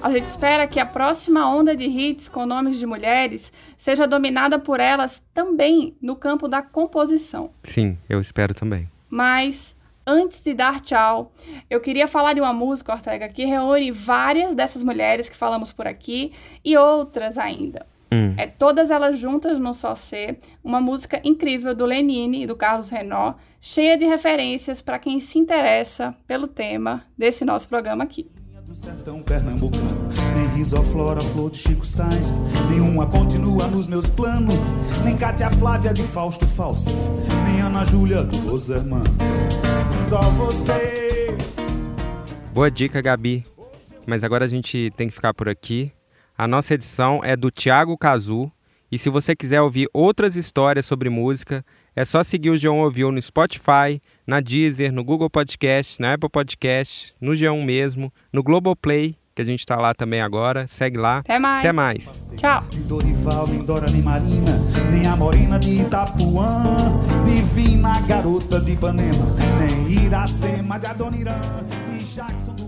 A 0.03 0.11
gente 0.11 0.29
espera 0.29 0.67
que 0.67 0.81
a 0.81 0.87
próxima 0.87 1.47
onda 1.47 1.77
de 1.77 1.85
hits 1.85 2.27
com 2.27 2.47
nomes 2.47 2.79
de 2.79 2.87
mulheres 2.87 3.53
seja 3.77 4.07
dominada 4.07 4.59
por 4.59 4.81
elas 4.81 5.23
também 5.35 5.95
no 6.01 6.17
campo 6.17 6.49
da 6.49 6.63
composição. 6.63 7.51
Sim, 7.63 7.99
eu 8.09 8.19
espero 8.19 8.55
também. 8.55 8.89
Mas 9.11 9.76
antes 10.07 10.43
de 10.43 10.55
dar 10.55 10.81
tchau, 10.81 11.33
eu 11.69 11.81
queria 11.81 12.07
falar 12.07 12.33
de 12.33 12.41
uma 12.41 12.53
música, 12.53 12.93
Ortega, 12.93 13.29
que 13.29 13.45
reúne 13.45 13.91
várias 13.91 14.55
dessas 14.55 14.83
mulheres 14.83 15.29
que 15.29 15.37
falamos 15.37 15.73
por 15.73 15.87
aqui 15.87 16.33
e 16.65 16.77
outras 16.77 17.37
ainda. 17.37 17.85
Hum. 18.13 18.35
É 18.39 18.47
todas 18.47 18.91
elas 18.91 19.19
juntas 19.19 19.59
no 19.59 19.75
Só 19.75 19.95
Ser, 19.97 20.39
uma 20.63 20.81
música 20.81 21.21
incrível 21.25 21.75
do 21.75 21.85
Lenine 21.85 22.45
e 22.45 22.47
do 22.47 22.55
Carlos 22.55 22.89
Renó, 22.89 23.35
cheia 23.61 23.99
de 23.99 24.05
referências 24.05 24.81
para 24.81 24.99
quem 24.99 25.19
se 25.19 25.39
interessa 25.39 26.15
pelo 26.27 26.47
tema 26.47 27.03
desse 27.19 27.45
nosso 27.45 27.69
programa 27.69 28.05
aqui. 28.05 28.31
sertão 28.73 29.23
pernambucano 29.23 30.09
Nem 30.37 30.47
risoflora, 30.57 31.21
flor 31.21 31.51
de 31.51 31.59
Chico 31.59 31.85
Sainz 31.85 32.39
Nenhuma 32.71 33.07
continua 33.07 33.67
nos 33.67 33.89
meus 33.89 34.09
planos 34.09 34.61
Nem 35.05 35.17
Cátia 35.17 35.51
Flávia 35.51 35.93
de 35.93 36.03
Fausto 36.03 36.47
Fawcett 36.47 36.97
Nem 37.45 37.61
Ana 37.61 37.85
Júlia 37.85 38.23
dos 38.23 38.71
Hermanos 38.71 39.66
Só 40.09 40.21
você 40.21 41.37
Boa 42.55 42.71
dica, 42.71 43.03
Gabi. 43.03 43.45
Mas 44.07 44.23
agora 44.23 44.45
a 44.45 44.49
gente 44.49 44.93
tem 44.97 45.09
que 45.09 45.15
ficar 45.15 45.35
por 45.35 45.49
aqui. 45.49 45.91
A 46.39 46.47
nossa 46.47 46.75
edição 46.75 47.21
é 47.25 47.37
do 47.37 47.51
Thiago 47.51 47.99
Cazu. 47.99 48.51
E 48.91 48.99
se 48.99 49.11
você 49.11 49.35
quiser 49.35 49.61
ouvir 49.61 49.89
outras 49.93 50.37
histórias 50.37 50.87
sobre 50.87 51.11
música, 51.11 51.65
é 51.95 52.05
só 52.05 52.23
seguir 52.23 52.51
o 52.51 52.55
G1 52.55 52.85
Ouviu 52.85 53.11
no 53.11 53.21
Spotify, 53.21 54.01
na 54.25 54.39
Deezer, 54.39 54.93
no 54.93 55.03
Google 55.03 55.29
Podcast, 55.29 56.01
na 56.01 56.15
Apple 56.15 56.31
Podcast, 56.31 57.17
no 57.21 57.33
G1 57.33 57.65
mesmo, 57.65 58.13
no 58.33 58.45
Globoplay, 58.45 59.17
que 59.37 59.43
a 59.43 59.45
gente 59.45 59.61
está 59.61 59.77
lá 59.77 59.95
também 59.95 60.23
agora. 60.23 60.67
Segue 60.67 60.97
lá. 60.97 61.19
Até 61.19 61.39
mais. 61.39 61.61
Até 61.61 61.73
mais. 61.73 62.33
Tchau. 62.37 62.63
De 62.71 62.79
Dorival, 62.81 63.47
nem 63.47 63.63
Dora, 63.63 63.91
nem 63.91 64.03
Marina 64.03 64.53
Nem 64.91 65.07
a 65.07 65.17
Morena 65.17 65.59
de 65.59 65.83
Itapuã 65.83 67.01
Divina 67.25 68.01
garota 68.01 68.61
de 68.61 68.73
Ipanema 68.73 69.35
Nem 69.59 70.05
Iracema 70.05 70.79
de 70.79 70.87
Adoniran 70.87 71.41
De 71.87 72.05
Jackson 72.15 72.66